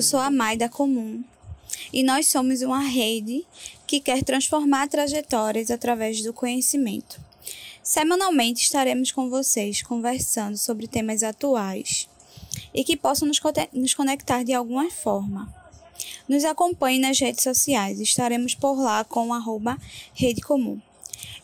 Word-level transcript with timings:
Eu 0.00 0.02
sou 0.02 0.18
a 0.18 0.30
Mai 0.30 0.56
da 0.56 0.66
Comum 0.66 1.22
e 1.92 2.02
nós 2.02 2.26
somos 2.26 2.62
uma 2.62 2.80
rede 2.80 3.44
que 3.86 4.00
quer 4.00 4.24
transformar 4.24 4.88
trajetórias 4.88 5.70
através 5.70 6.22
do 6.22 6.32
conhecimento. 6.32 7.20
Semanalmente 7.82 8.62
estaremos 8.62 9.12
com 9.12 9.28
vocês 9.28 9.82
conversando 9.82 10.56
sobre 10.56 10.88
temas 10.88 11.22
atuais 11.22 12.08
e 12.72 12.82
que 12.82 12.96
possam 12.96 13.28
nos 13.74 13.92
conectar 13.92 14.42
de 14.42 14.54
alguma 14.54 14.90
forma. 14.90 15.54
Nos 16.26 16.46
acompanhe 16.46 16.98
nas 16.98 17.20
redes 17.20 17.42
sociais, 17.42 18.00
estaremos 18.00 18.54
por 18.54 18.80
lá 18.80 19.04
com 19.04 19.34
arroba 19.34 19.76
Rede 20.14 20.40
Comum. 20.40 20.80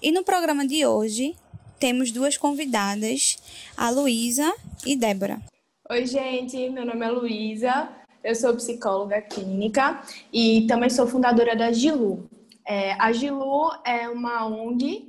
E 0.01 0.11
no 0.11 0.25
programa 0.25 0.67
de 0.67 0.87
hoje 0.87 1.37
temos 1.79 2.11
duas 2.11 2.39
convidadas, 2.39 3.37
a 3.77 3.91
Luísa 3.91 4.51
e 4.87 4.97
Débora. 4.97 5.43
Oi, 5.91 6.07
gente, 6.07 6.71
meu 6.71 6.87
nome 6.87 7.05
é 7.05 7.11
Luísa, 7.11 8.06
eu 8.27 8.35
sou 8.35 8.55
psicóloga 8.57 9.23
clínica 9.23 10.03
e 10.33 10.67
também 10.67 10.91
sou 10.91 11.07
fundadora 11.07 11.55
da 11.55 11.71
Gilu. 11.71 12.29
É, 12.67 12.95
a 12.95 13.13
Gilu 13.13 13.71
é 13.85 14.09
uma 14.09 14.45
ONG 14.47 15.09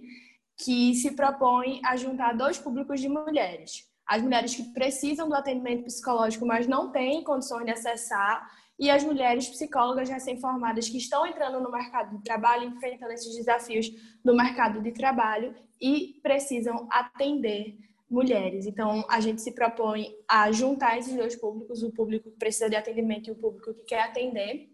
que 0.56 0.94
se 0.94 1.16
propõe 1.16 1.82
a 1.84 1.96
juntar 1.96 2.38
dois 2.38 2.60
públicos 2.60 3.02
de 3.02 3.10
mulheres. 3.10 3.88
As 4.06 4.22
mulheres 4.22 4.56
que 4.56 4.64
precisam 4.72 5.28
do 5.28 5.34
atendimento 5.34 5.86
psicológico, 5.86 6.46
mas 6.46 6.68
não 6.68 6.92
têm 6.92 7.24
condições 7.24 7.66
de 7.66 7.72
acessar, 7.72 8.48
e 8.80 8.92
as 8.92 9.04
mulheres 9.04 9.50
psicólogas 9.50 10.08
recém-formadas 10.08 10.88
que 10.88 10.98
estão 10.98 11.26
entrando 11.26 11.60
no 11.60 11.72
mercado 11.72 12.16
de 12.16 12.24
trabalho, 12.24 12.66
enfrentando 12.66 13.12
esses 13.12 13.36
desafios 13.36 13.90
do 14.24 14.36
mercado 14.36 14.80
de 14.80 14.92
trabalho 14.92 15.56
e 15.82 16.20
precisam 16.22 16.88
atender 16.92 17.76
mulheres. 18.10 18.66
Então, 18.66 19.06
a 19.10 19.20
gente 19.20 19.42
se 19.42 19.52
propõe 19.52 20.16
a 20.28 20.52
juntar 20.52 20.98
esses 20.98 21.16
dois 21.16 21.36
públicos, 21.36 21.84
o 21.84 21.92
público 21.92 22.32
que 22.32 22.38
precisa 22.38 22.70
de 22.70 22.76
atendimento 22.76 23.28
e 23.28 23.32
o 23.32 23.36
público 23.36 23.74
que 23.74 23.84
quer 23.84 24.02
atender. 24.02 24.70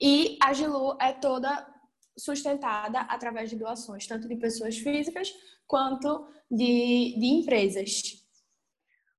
E 0.00 0.38
a 0.42 0.52
Gilu 0.52 0.96
é 1.00 1.12
toda 1.12 1.66
sustentada 2.16 3.00
através 3.00 3.50
de 3.50 3.56
doações, 3.56 4.06
tanto 4.06 4.28
de 4.28 4.36
pessoas 4.36 4.78
físicas 4.78 5.32
quanto 5.66 6.26
de, 6.50 7.16
de 7.18 7.26
empresas. 7.26 8.24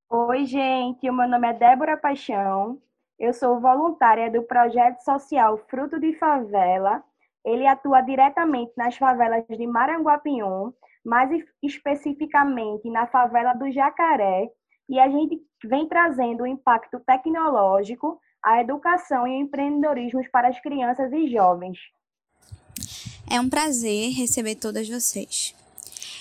Oi, 0.10 0.46
gente, 0.46 1.10
meu 1.12 1.28
nome 1.28 1.48
é 1.48 1.54
Débora 1.54 1.98
Paixão, 1.98 2.82
eu 3.18 3.34
sou 3.34 3.60
voluntária 3.60 4.30
do 4.30 4.44
projeto 4.44 5.00
social 5.02 5.58
Fruto 5.70 6.00
de 6.00 6.14
Favela. 6.18 7.04
Ele 7.44 7.66
atua 7.66 8.02
diretamente 8.02 8.74
nas 8.76 8.98
favelas 8.98 9.46
de 9.48 9.68
Maranguapium, 9.68 10.74
mais 11.06 11.30
especificamente 11.62 12.90
na 12.90 13.06
favela 13.08 13.54
do 13.54 13.72
Jacaré, 13.72 14.50
e 14.90 15.00
a 15.00 15.08
gente 15.08 15.40
vem 15.64 15.88
trazendo 15.88 16.44
o 16.44 16.48
impacto 16.48 17.00
tecnológico, 17.00 18.20
a 18.44 18.62
educação 18.62 19.28
e 19.28 19.32
o 19.32 19.42
empreendedorismo 19.42 20.22
para 20.32 20.48
as 20.48 20.60
crianças 20.60 21.12
e 21.12 21.28
jovens. 21.32 21.78
É 23.30 23.40
um 23.40 23.50
prazer 23.50 24.12
receber 24.12 24.56
todas 24.56 24.88
vocês. 24.88 25.56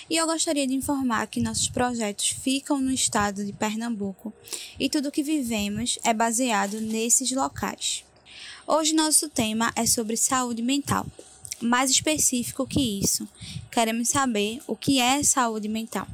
E 0.09 0.17
eu 0.17 0.27
gostaria 0.27 0.67
de 0.67 0.73
informar 0.73 1.27
que 1.27 1.41
nossos 1.41 1.67
projetos 1.67 2.29
ficam 2.29 2.79
no 2.79 2.91
estado 2.91 3.43
de 3.43 3.53
Pernambuco 3.53 4.31
e 4.79 4.89
tudo 4.89 5.09
o 5.09 5.11
que 5.11 5.23
vivemos 5.23 5.97
é 6.03 6.13
baseado 6.13 6.79
nesses 6.79 7.31
locais. 7.31 8.03
Hoje 8.67 8.93
nosso 8.93 9.29
tema 9.29 9.71
é 9.75 9.85
sobre 9.85 10.17
saúde 10.17 10.61
mental. 10.61 11.05
Mais 11.61 11.89
específico 11.89 12.67
que 12.67 12.99
isso, 12.99 13.27
queremos 13.71 14.09
saber 14.09 14.61
o 14.67 14.75
que 14.75 14.99
é 14.99 15.23
saúde 15.23 15.67
mental. 15.67 16.07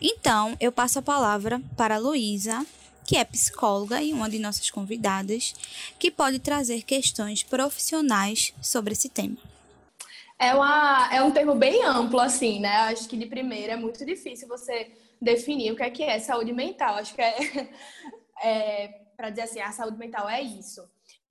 Então, 0.00 0.56
eu 0.58 0.72
passo 0.72 0.98
a 0.98 1.02
palavra 1.02 1.60
para 1.76 1.96
a 1.96 1.98
Luísa, 1.98 2.64
que 3.04 3.16
é 3.16 3.24
psicóloga 3.24 4.00
e 4.00 4.12
uma 4.12 4.30
de 4.30 4.38
nossas 4.38 4.70
convidadas, 4.70 5.54
que 5.98 6.10
pode 6.10 6.38
trazer 6.38 6.82
questões 6.82 7.42
profissionais 7.42 8.54
sobre 8.62 8.92
esse 8.92 9.08
tema. 9.08 9.36
É, 10.38 10.54
uma, 10.54 11.08
é 11.12 11.22
um 11.22 11.30
termo 11.30 11.54
bem 11.54 11.84
amplo, 11.84 12.18
assim, 12.18 12.60
né? 12.60 12.74
Acho 12.84 13.06
que 13.06 13.16
de 13.16 13.26
primeira 13.26 13.74
é 13.74 13.76
muito 13.76 14.06
difícil 14.06 14.48
você 14.48 14.90
definir 15.20 15.72
o 15.72 15.76
que 15.76 15.82
é 15.82 15.90
que 15.90 16.02
é 16.02 16.18
saúde 16.18 16.52
mental. 16.52 16.94
Acho 16.94 17.14
que 17.14 17.20
é, 17.20 17.68
é 18.42 18.88
para 19.14 19.28
dizer 19.28 19.42
assim, 19.42 19.60
a 19.60 19.70
saúde 19.70 19.98
mental 19.98 20.26
é 20.30 20.40
isso. 20.40 20.82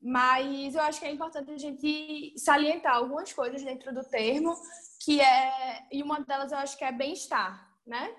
Mas 0.01 0.75
eu 0.75 0.81
acho 0.81 0.99
que 0.99 1.05
é 1.05 1.11
importante 1.11 1.51
a 1.51 1.57
gente 1.57 2.33
salientar 2.37 2.95
algumas 2.95 3.33
coisas 3.33 3.61
dentro 3.61 3.93
do 3.93 4.03
termo, 4.03 4.55
que 5.03 5.19
é, 5.19 5.87
e 5.91 6.01
uma 6.01 6.21
delas 6.21 6.51
eu 6.51 6.57
acho 6.57 6.77
que 6.77 6.85
é 6.85 6.91
bem-estar, 6.91 7.69
né? 7.85 8.15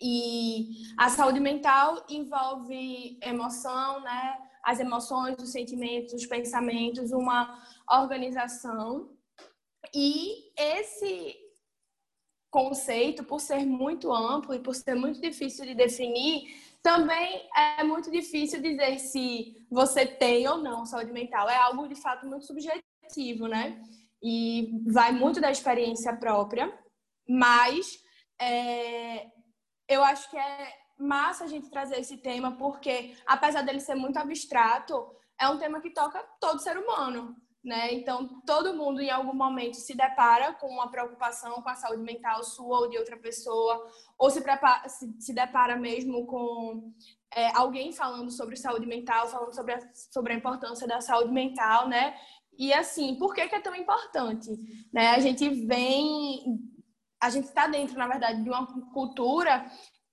E 0.00 0.70
a 0.98 1.08
saúde 1.10 1.40
mental 1.40 2.04
envolve 2.08 3.18
emoção, 3.22 4.00
né? 4.00 4.38
As 4.64 4.80
emoções, 4.80 5.36
os 5.42 5.52
sentimentos, 5.52 6.14
os 6.14 6.26
pensamentos, 6.26 7.12
uma 7.12 7.62
organização 7.88 9.10
e 9.94 10.52
esse 10.56 11.36
conceito, 12.50 13.24
por 13.24 13.40
ser 13.40 13.64
muito 13.64 14.12
amplo 14.12 14.54
e 14.54 14.60
por 14.60 14.74
ser 14.74 14.94
muito 14.94 15.20
difícil 15.20 15.64
de 15.64 15.74
definir, 15.74 16.54
também 16.82 17.48
é 17.56 17.84
muito 17.84 18.10
difícil 18.10 18.60
dizer 18.60 18.98
se 18.98 19.64
você 19.70 20.04
tem 20.04 20.46
ou 20.48 20.58
não 20.58 20.84
saúde 20.84 21.12
mental. 21.12 21.48
É 21.48 21.56
algo 21.56 21.86
de 21.86 21.94
fato 21.94 22.26
muito 22.26 22.44
subjetivo, 22.44 23.46
né? 23.46 23.80
E 24.22 24.82
vai 24.86 25.12
muito 25.12 25.40
da 25.40 25.50
experiência 25.50 26.14
própria, 26.16 26.76
mas 27.28 27.98
é, 28.40 29.26
eu 29.88 30.02
acho 30.02 30.28
que 30.30 30.36
é 30.36 30.74
massa 30.98 31.44
a 31.44 31.48
gente 31.48 31.70
trazer 31.70 31.98
esse 31.98 32.16
tema, 32.18 32.56
porque 32.56 33.16
apesar 33.26 33.62
dele 33.62 33.80
ser 33.80 33.94
muito 33.94 34.18
abstrato, 34.18 35.10
é 35.40 35.48
um 35.48 35.58
tema 35.58 35.80
que 35.80 35.90
toca 35.90 36.22
todo 36.40 36.60
ser 36.60 36.76
humano 36.76 37.36
né? 37.64 37.94
Então, 37.94 38.40
todo 38.44 38.74
mundo 38.74 39.00
em 39.00 39.10
algum 39.10 39.34
momento 39.34 39.76
se 39.76 39.96
depara 39.96 40.52
com 40.54 40.68
uma 40.68 40.90
preocupação 40.90 41.62
com 41.62 41.68
a 41.68 41.74
saúde 41.74 42.02
mental 42.02 42.42
sua 42.42 42.80
ou 42.80 42.90
de 42.90 42.98
outra 42.98 43.16
pessoa, 43.16 43.86
ou 44.18 44.30
se, 44.30 44.40
prepara, 44.40 44.88
se, 44.88 45.14
se 45.20 45.32
depara 45.32 45.76
mesmo 45.76 46.26
com 46.26 46.92
é, 47.34 47.56
alguém 47.56 47.92
falando 47.92 48.30
sobre 48.30 48.56
saúde 48.56 48.86
mental, 48.86 49.28
falando 49.28 49.54
sobre 49.54 49.74
a, 49.74 49.78
sobre 49.94 50.32
a 50.32 50.36
importância 50.36 50.86
da 50.86 51.00
saúde 51.00 51.32
mental, 51.32 51.88
né? 51.88 52.16
E 52.58 52.72
assim, 52.72 53.16
por 53.16 53.34
que, 53.34 53.48
que 53.48 53.54
é 53.54 53.60
tão 53.60 53.74
importante? 53.74 54.50
Né? 54.92 55.08
A 55.10 55.18
gente 55.18 55.48
vem, 55.66 56.60
a 57.20 57.30
gente 57.30 57.44
está 57.44 57.66
dentro, 57.66 57.96
na 57.96 58.06
verdade, 58.06 58.42
de 58.42 58.48
uma 58.48 58.66
cultura 58.92 59.64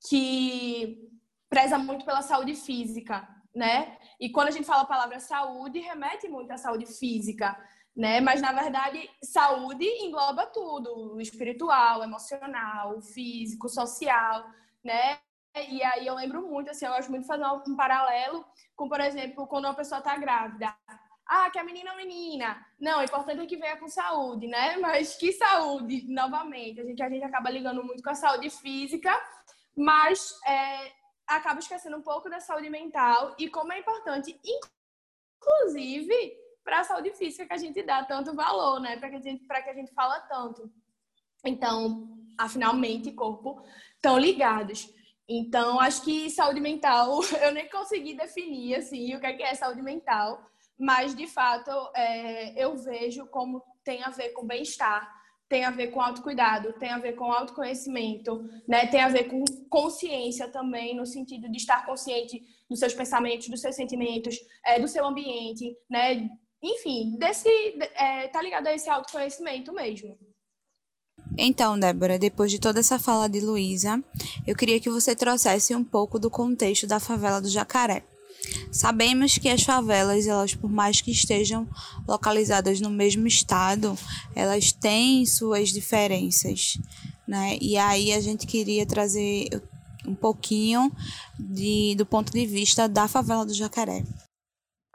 que 0.08 1.10
preza 1.50 1.78
muito 1.78 2.06
pela 2.06 2.22
saúde 2.22 2.56
física, 2.56 3.28
né? 3.54 3.98
E 4.20 4.30
quando 4.30 4.50
a 4.50 4.52
gente 4.52 4.66
fala 4.66 4.84
a 4.84 4.88
palavra 4.88 5.20
saúde, 5.20 5.80
remete 5.80 6.28
muito 6.28 6.52
à 6.52 6.58
saúde 6.58 6.86
física, 6.86 7.58
né? 7.96 8.20
Mas 8.20 8.42
na 8.42 8.52
verdade, 8.52 9.10
saúde 9.24 9.86
engloba 9.86 10.46
tudo, 10.48 11.16
o 11.16 11.22
espiritual, 11.22 12.04
emocional, 12.04 13.02
físico, 13.02 13.70
social, 13.70 14.46
né? 14.84 15.20
E 15.70 15.84
aí 15.84 16.06
eu 16.06 16.16
lembro 16.16 16.42
muito, 16.48 16.70
assim, 16.70 16.86
eu 16.86 16.92
gosto 16.92 17.10
muito 17.10 17.26
fazer 17.26 17.46
um 17.68 17.76
paralelo 17.76 18.46
com, 18.76 18.88
por 18.88 19.00
exemplo, 19.00 19.48
quando 19.48 19.66
uma 19.66 19.74
pessoa 19.74 20.00
está 20.00 20.16
grávida. 20.18 20.76
Ah, 21.28 21.50
que 21.52 21.60
a 21.60 21.64
menina 21.64 21.92
é 21.92 21.96
menina. 21.96 22.66
Não, 22.80 23.00
o 23.00 23.04
importante 23.04 23.42
é 23.42 23.46
que 23.46 23.58
venha 23.58 23.78
com 23.78 23.88
saúde, 23.88 24.48
né? 24.48 24.78
Mas 24.82 25.16
que 25.16 25.32
saúde, 25.32 26.06
novamente. 26.08 26.82
A 26.82 26.84
gente, 26.84 27.04
a 27.04 27.10
gente 27.10 27.24
acaba 27.24 27.50
ligando 27.50 27.84
muito 27.84 28.02
com 28.02 28.10
a 28.10 28.16
saúde 28.16 28.50
física, 28.50 29.16
mas 29.76 30.34
é, 30.46 30.92
acaba 31.30 31.60
esquecendo 31.60 31.98
um 31.98 32.02
pouco 32.02 32.30
da 32.30 32.40
saúde 32.40 32.70
mental 32.70 33.36
e 33.38 33.50
como 33.50 33.72
é 33.72 33.80
importante, 33.80 34.40
inclusive, 35.42 36.38
para 36.64 36.80
a 36.80 36.84
saúde 36.84 37.12
física 37.14 37.46
que 37.46 37.54
a 37.54 37.58
gente 37.58 37.82
dá 37.84 38.04
tanto 38.04 38.36
valor, 38.36 38.80
né? 38.80 38.98
Para 38.98 39.10
que, 39.10 39.16
a 39.16 39.22
gente, 39.22 39.46
que 39.46 39.70
a 39.70 39.74
gente 39.74 39.94
fala 39.94 40.20
tanto. 40.22 40.72
Então, 41.46 42.18
afinal, 42.38 42.74
mente 42.74 43.10
e 43.10 43.14
corpo 43.14 43.64
estão 43.96 44.18
ligados. 44.18 44.94
Então, 45.28 45.80
acho 45.80 46.04
que 46.04 46.30
saúde 46.30 46.60
mental, 46.60 47.20
eu 47.42 47.52
nem 47.52 47.70
consegui 47.70 48.16
definir, 48.16 48.76
assim, 48.76 49.16
o 49.16 49.20
que 49.20 49.28
é, 49.28 49.42
é 49.44 49.56
saúde 49.56 49.82
mental, 49.82 50.44
mas, 50.78 51.14
de 51.14 51.28
fato, 51.28 51.72
é, 51.96 52.64
eu 52.64 52.76
vejo 52.78 53.28
como 53.28 53.64
tem 53.84 54.04
a 54.04 54.10
ver 54.10 54.30
com 54.30 54.46
bem-estar, 54.46 55.08
tem 55.50 55.66
a 55.66 55.72
ver 55.72 55.88
com 55.88 56.00
autocuidado, 56.00 56.74
tem 56.74 56.90
a 56.90 57.00
ver 57.00 57.14
com 57.14 57.32
autoconhecimento, 57.32 58.48
né? 58.68 58.86
tem 58.86 59.02
a 59.02 59.10
ver 59.10 59.24
com 59.24 59.44
consciência 59.68 60.48
também, 60.48 60.96
no 60.96 61.08
sentido 61.08 61.50
de 61.50 61.58
estar 61.58 61.86
consciente 61.88 62.42
dos 62.70 62.78
seus 62.78 62.94
pensamentos, 62.94 63.50
dos 63.50 63.60
seus 63.60 63.76
sentimentos, 63.76 64.38
é, 64.64 64.80
do 64.80 64.88
seu 64.88 65.04
ambiente, 65.04 65.76
né? 65.90 66.30
Enfim, 66.62 67.18
desse, 67.18 67.50
é, 67.96 68.28
tá 68.28 68.42
ligado 68.42 68.68
a 68.68 68.74
esse 68.74 68.90
autoconhecimento 68.90 69.74
mesmo. 69.74 70.16
Então, 71.38 71.80
Débora, 71.80 72.20
depois 72.20 72.52
de 72.52 72.60
toda 72.60 72.80
essa 72.82 73.00
fala 73.00 73.28
de 73.28 73.40
Luísa, 73.40 74.04
eu 74.46 74.56
queria 74.56 74.80
que 74.80 74.90
você 74.90 75.16
trouxesse 75.16 75.74
um 75.74 75.84
pouco 75.84 76.20
do 76.20 76.30
contexto 76.30 76.86
da 76.86 77.00
favela 77.00 77.42
do 77.42 77.50
Jacaré. 77.50 78.04
Sabemos 78.72 79.38
que 79.38 79.50
as 79.50 79.64
favelas, 79.64 80.28
elas 80.28 80.54
por 80.54 80.70
mais 80.70 81.02
que 81.02 81.12
estejam 81.12 81.68
localizadas 82.08 82.80
no 82.80 82.90
mesmo 82.90 83.28
estado, 83.28 83.96
elas 84.36 84.72
têm 84.72 85.26
suas 85.26 85.70
diferenças, 85.70 86.78
né? 87.28 87.58
E 87.60 87.78
aí 87.78 88.14
a 88.14 88.22
gente 88.22 88.46
queria 88.46 88.86
trazer 88.86 89.50
um 90.08 90.16
pouquinho 90.16 90.92
de, 91.38 91.96
do 91.98 92.06
ponto 92.06 92.32
de 92.32 92.46
vista 92.46 92.88
da 92.88 93.08
favela 93.08 93.46
do 93.46 93.54
Jacaré. 93.54 94.04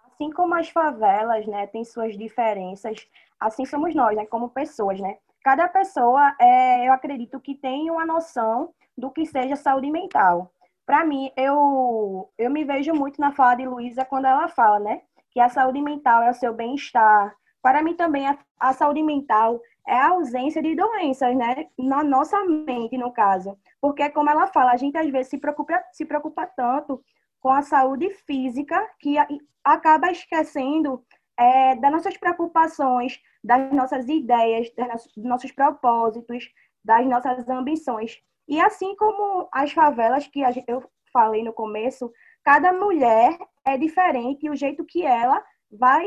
assim 0.06 0.30
como 0.30 0.54
as 0.54 0.68
favelas, 0.68 1.46
né, 1.46 1.66
tem 1.66 1.84
suas 1.84 2.16
diferenças, 2.16 3.06
assim 3.38 3.64
somos 3.64 3.94
nós, 3.94 4.16
né, 4.16 4.24
como 4.26 4.48
pessoas, 4.48 5.00
né? 5.00 5.18
Cada 5.42 5.68
pessoa, 5.68 6.34
é, 6.40 6.88
eu 6.88 6.92
acredito 6.92 7.38
que 7.38 7.54
tem 7.54 7.90
uma 7.90 8.06
noção 8.06 8.72
do 8.96 9.10
que 9.10 9.26
seja 9.26 9.56
saúde 9.56 9.90
mental. 9.90 10.50
Para 10.86 11.04
mim, 11.04 11.30
eu, 11.36 12.30
eu 12.36 12.50
me 12.50 12.64
vejo 12.64 12.92
muito 12.92 13.20
na 13.20 13.32
fala 13.32 13.54
de 13.54 13.66
Luísa 13.66 14.04
quando 14.04 14.26
ela 14.26 14.48
fala, 14.48 14.78
né, 14.78 15.02
que 15.30 15.40
a 15.40 15.48
saúde 15.48 15.80
mental 15.80 16.22
é 16.22 16.30
o 16.30 16.34
seu 16.34 16.52
bem-estar. 16.52 17.34
Para 17.62 17.82
mim 17.82 17.94
também, 17.94 18.26
a, 18.26 18.38
a 18.60 18.72
saúde 18.72 19.02
mental 19.02 19.60
é 19.86 19.94
a 19.94 20.08
ausência 20.08 20.62
de 20.62 20.74
doenças, 20.74 21.34
né? 21.36 21.66
Na 21.78 22.02
nossa 22.02 22.42
mente, 22.44 22.96
no 22.96 23.12
caso. 23.12 23.58
Porque, 23.80 24.08
como 24.10 24.30
ela 24.30 24.46
fala, 24.46 24.72
a 24.72 24.76
gente 24.76 24.96
às 24.96 25.08
vezes 25.10 25.28
se 25.28 25.38
preocupa, 25.38 25.82
se 25.92 26.04
preocupa 26.04 26.46
tanto 26.46 27.02
com 27.40 27.50
a 27.50 27.62
saúde 27.62 28.10
física 28.26 28.82
que 28.98 29.16
acaba 29.62 30.10
esquecendo 30.10 31.04
é, 31.38 31.74
das 31.76 31.92
nossas 31.92 32.16
preocupações, 32.16 33.20
das 33.42 33.72
nossas 33.72 34.08
ideias, 34.08 34.70
dos 35.16 35.24
nossos 35.24 35.52
propósitos, 35.52 36.50
das 36.84 37.06
nossas 37.06 37.48
ambições. 37.48 38.18
E 38.48 38.60
assim 38.60 38.94
como 38.96 39.48
as 39.52 39.72
favelas 39.72 40.26
que 40.26 40.40
eu 40.66 40.82
falei 41.12 41.42
no 41.42 41.52
começo, 41.52 42.12
cada 42.44 42.72
mulher 42.72 43.38
é 43.64 43.78
diferente 43.78 44.46
e 44.46 44.50
o 44.50 44.56
jeito 44.56 44.84
que 44.84 45.04
ela 45.04 45.42
vai 45.70 46.06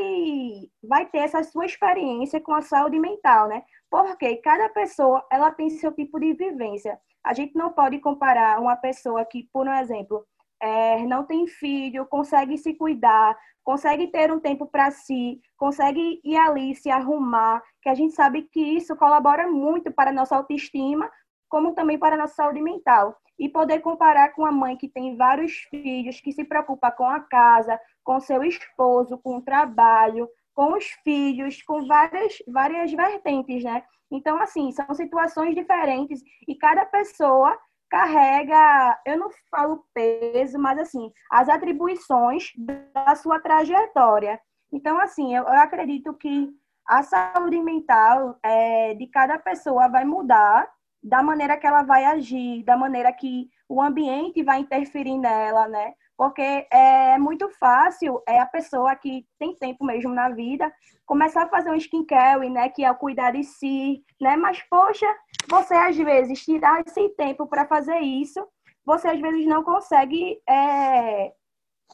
vai 0.82 1.06
ter 1.06 1.18
essa 1.18 1.42
sua 1.42 1.66
experiência 1.66 2.40
com 2.40 2.54
a 2.54 2.62
saúde 2.62 2.98
mental, 2.98 3.48
né? 3.48 3.62
Porque 3.90 4.36
cada 4.36 4.68
pessoa 4.68 5.24
ela 5.30 5.50
tem 5.50 5.70
seu 5.70 5.92
tipo 5.92 6.18
de 6.20 6.32
vivência. 6.34 6.98
A 7.24 7.34
gente 7.34 7.54
não 7.56 7.72
pode 7.72 7.98
comparar 7.98 8.60
uma 8.60 8.76
pessoa 8.76 9.24
que, 9.24 9.48
por 9.52 9.66
um 9.66 9.72
exemplo, 9.72 10.24
é, 10.60 11.04
não 11.06 11.24
tem 11.24 11.46
filho, 11.46 12.06
consegue 12.06 12.56
se 12.58 12.74
cuidar, 12.74 13.36
consegue 13.62 14.08
ter 14.08 14.32
um 14.32 14.40
tempo 14.40 14.66
para 14.66 14.90
si, 14.90 15.40
consegue 15.56 16.20
ir 16.24 16.36
ali 16.36 16.74
se 16.74 16.90
arrumar, 16.90 17.62
que 17.82 17.88
a 17.88 17.94
gente 17.94 18.14
sabe 18.14 18.42
que 18.42 18.60
isso 18.60 18.96
colabora 18.96 19.48
muito 19.48 19.92
para 19.92 20.10
a 20.10 20.12
nossa 20.12 20.36
autoestima, 20.36 21.10
como 21.48 21.74
também 21.74 21.98
para 21.98 22.14
a 22.14 22.18
nossa 22.18 22.34
saúde 22.34 22.60
mental. 22.60 23.16
E 23.38 23.48
poder 23.48 23.80
comparar 23.80 24.30
com 24.34 24.44
a 24.44 24.52
mãe 24.52 24.76
que 24.76 24.88
tem 24.88 25.16
vários 25.16 25.52
filhos, 25.70 26.20
que 26.20 26.32
se 26.32 26.44
preocupa 26.44 26.90
com 26.90 27.04
a 27.04 27.20
casa, 27.20 27.78
com 28.02 28.20
seu 28.20 28.42
esposo, 28.42 29.18
com 29.18 29.36
o 29.36 29.42
trabalho, 29.42 30.28
com 30.54 30.72
os 30.72 30.86
filhos, 31.04 31.62
com 31.62 31.86
várias, 31.86 32.36
várias 32.48 32.92
vertentes, 32.92 33.62
né? 33.62 33.84
Então, 34.10 34.40
assim, 34.40 34.72
são 34.72 34.92
situações 34.94 35.54
diferentes 35.54 36.20
e 36.48 36.54
cada 36.56 36.84
pessoa 36.84 37.56
carrega, 37.88 39.00
eu 39.06 39.18
não 39.18 39.30
falo 39.50 39.84
peso, 39.94 40.58
mas 40.58 40.78
assim, 40.78 41.10
as 41.30 41.48
atribuições 41.48 42.52
da 42.56 43.14
sua 43.14 43.40
trajetória. 43.40 44.40
Então, 44.72 45.00
assim, 45.00 45.34
eu, 45.34 45.44
eu 45.44 45.60
acredito 45.60 46.12
que 46.14 46.50
a 46.86 47.02
saúde 47.02 47.60
mental 47.60 48.38
é, 48.42 48.94
de 48.94 49.06
cada 49.06 49.38
pessoa 49.38 49.88
vai 49.88 50.04
mudar 50.04 50.68
da 51.02 51.22
maneira 51.22 51.56
que 51.56 51.66
ela 51.66 51.82
vai 51.82 52.04
agir, 52.04 52.64
da 52.64 52.76
maneira 52.76 53.12
que 53.12 53.48
o 53.68 53.80
ambiente 53.82 54.42
vai 54.42 54.60
interferir 54.60 55.18
nela, 55.18 55.68
né? 55.68 55.94
Porque 56.16 56.66
é 56.72 57.16
muito 57.18 57.48
fácil 57.50 58.20
é 58.26 58.40
a 58.40 58.46
pessoa 58.46 58.96
que 58.96 59.24
tem 59.38 59.54
tempo 59.54 59.84
mesmo 59.84 60.12
na 60.12 60.28
vida 60.30 60.72
começar 61.06 61.44
a 61.44 61.48
fazer 61.48 61.70
um 61.70 61.76
skincare, 61.76 62.50
né, 62.50 62.68
que 62.68 62.84
é 62.84 62.90
o 62.90 62.94
cuidar 62.94 63.30
de 63.30 63.42
si, 63.42 64.04
né? 64.20 64.36
Mas 64.36 64.62
poxa, 64.68 65.06
você 65.48 65.74
às 65.74 65.96
vezes 65.96 66.44
tirar 66.44 66.84
esse 66.86 67.08
tempo 67.10 67.46
para 67.46 67.66
fazer 67.66 67.98
isso, 68.00 68.46
você 68.84 69.08
às 69.08 69.20
vezes 69.20 69.46
não 69.46 69.62
consegue 69.62 70.38
é, 70.46 71.32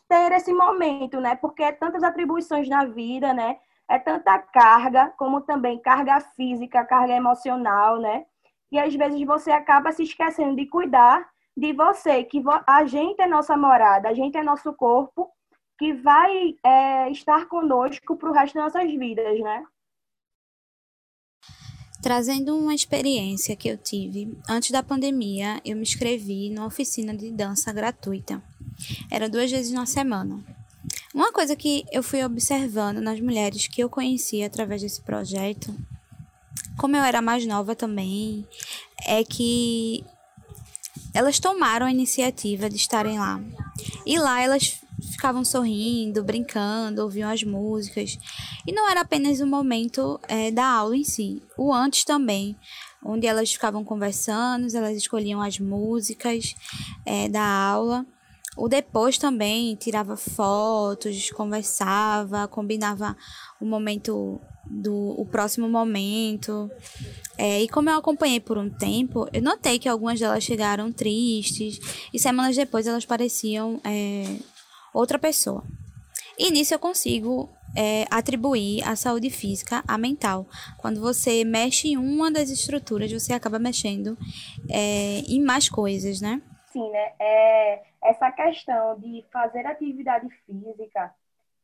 ter 0.09 0.33
esse 0.33 0.53
momento, 0.53 1.21
né? 1.21 1.37
Porque 1.37 1.63
é 1.63 1.73
tantas 1.73 2.03
atribuições 2.03 2.69
na 2.69 2.85
vida, 2.85 3.33
né? 3.33 3.57
É 3.89 3.99
tanta 3.99 4.39
carga, 4.39 5.13
como 5.17 5.43
também 5.43 5.79
carga 5.81 6.21
física, 6.21 6.85
carga 6.85 7.15
emocional, 7.15 7.99
né? 8.01 8.25
E 8.75 8.79
às 8.81 8.93
vezes 8.93 9.25
você 9.25 9.53
acaba 9.53 9.93
se 9.93 10.03
esquecendo 10.03 10.57
de 10.57 10.67
cuidar 10.67 11.25
de 11.57 11.73
você, 11.73 12.25
que 12.25 12.43
a 12.67 12.85
gente 12.85 13.23
é 13.23 13.27
nossa 13.29 13.57
morada, 13.57 14.09
a 14.09 14.15
gente 14.15 14.37
é 14.37 14.43
nosso 14.43 14.73
corpo, 14.73 15.31
que 15.79 15.93
vai 15.93 16.57
é, 16.67 17.09
estar 17.09 17.47
conosco 17.47 18.17
para 18.17 18.29
o 18.29 18.33
resto 18.33 18.55
das 18.55 18.65
nossas 18.65 18.93
vidas, 18.93 19.39
né? 19.39 19.65
Trazendo 22.03 22.59
uma 22.59 22.75
experiência 22.75 23.55
que 23.55 23.69
eu 23.69 23.79
tive 23.79 24.37
antes 24.51 24.73
da 24.73 24.83
pandemia, 24.83 25.61
eu 25.65 25.77
me 25.77 25.83
inscrevi 25.83 26.51
numa 26.51 26.67
oficina 26.67 27.17
de 27.17 27.31
dança 27.31 27.73
gratuita. 27.73 28.43
Era 29.09 29.29
duas 29.29 29.53
vezes 29.53 29.71
na 29.71 29.87
semana. 29.87 30.41
Uma 31.15 31.33
coisa 31.33 31.55
que 31.55 31.85
eu 31.93 32.03
fui 32.03 32.25
observando 32.25 33.01
nas 33.01 33.21
mulheres 33.21 33.69
que 33.69 33.81
eu 33.81 33.89
conhecia 33.89 34.49
através 34.49 34.83
desse 34.83 35.01
projeto, 35.01 35.73
como 36.77 36.97
eu 36.97 37.03
era 37.03 37.23
mais 37.23 37.47
nova 37.47 37.75
também, 37.75 38.47
é 39.07 39.23
que 39.25 40.05
elas 41.13 41.39
tomaram 41.39 41.87
a 41.87 41.91
iniciativa 41.91 42.69
de 42.69 42.77
estarem 42.77 43.19
lá. 43.19 43.41
E 44.07 44.19
lá 44.19 44.41
elas 44.43 44.81
ficavam 45.13 45.45
sorrindo, 45.45 46.25
brincando, 46.25 47.03
ouviam 47.03 47.31
as 47.31 47.43
músicas. 47.43 48.19
E 48.67 48.73
não 48.73 48.89
era 48.91 49.01
apenas 49.01 49.41
o 49.41 49.47
momento 49.47 50.21
é, 50.29 50.51
da 50.51 50.67
aula 50.67 50.97
em 50.97 51.05
si, 51.05 51.43
o 51.57 51.73
antes 51.73 52.05
também, 52.05 52.57
onde 53.05 53.27
elas 53.27 53.53
ficavam 53.53 53.85
conversando, 53.85 54.75
elas 54.75 54.97
escolhiam 54.97 55.41
as 55.41 55.59
músicas 55.59 56.55
é, 57.05 57.29
da 57.29 57.45
aula. 57.45 58.07
O 58.57 58.69
depois 58.69 59.19
também 59.19 59.75
tirava 59.75 60.17
fotos, 60.17 61.31
conversava, 61.31 62.47
combinava 62.47 63.17
o 63.61 63.67
momento 63.67 64.41
do 64.75 65.15
o 65.21 65.25
próximo 65.25 65.69
momento. 65.69 66.71
É, 67.39 67.63
e 67.63 67.69
como 67.69 67.91
eu 67.91 67.99
acompanhei 67.99 68.41
por 68.41 68.59
um 68.59 68.69
tempo, 68.71 69.29
eu 69.33 69.43
notei 69.43 69.79
que 69.79 69.89
algumas 69.89 70.19
delas 70.19 70.43
chegaram 70.43 70.93
tristes 70.93 71.79
e 72.13 72.19
semanas 72.19 72.57
depois 72.57 72.87
elas 72.87 73.05
pareciam 73.05 73.81
é, 73.85 74.37
outra 74.93 75.19
pessoa. 75.19 75.63
E 76.39 76.51
nisso 76.51 76.75
eu 76.75 76.79
consigo 76.79 77.49
é, 77.77 78.05
atribuir 78.11 78.83
a 78.87 78.97
saúde 78.97 79.31
física 79.31 79.85
à 79.87 79.97
mental. 79.97 80.47
Quando 80.79 81.01
você 81.01 81.45
mexe 81.45 81.89
em 81.89 81.97
uma 81.97 82.31
das 82.31 82.51
estruturas, 82.51 83.13
você 83.13 83.33
acaba 83.33 83.59
mexendo 83.59 84.17
é, 84.71 85.21
em 85.29 85.41
mais 85.41 85.69
coisas, 85.69 86.21
né? 86.21 86.43
Sim, 86.73 86.91
né? 86.91 87.13
É, 87.21 87.83
essa 88.03 88.31
questão 88.33 88.99
de 88.99 89.25
fazer 89.33 89.65
atividade 89.67 90.27
física 90.45 91.15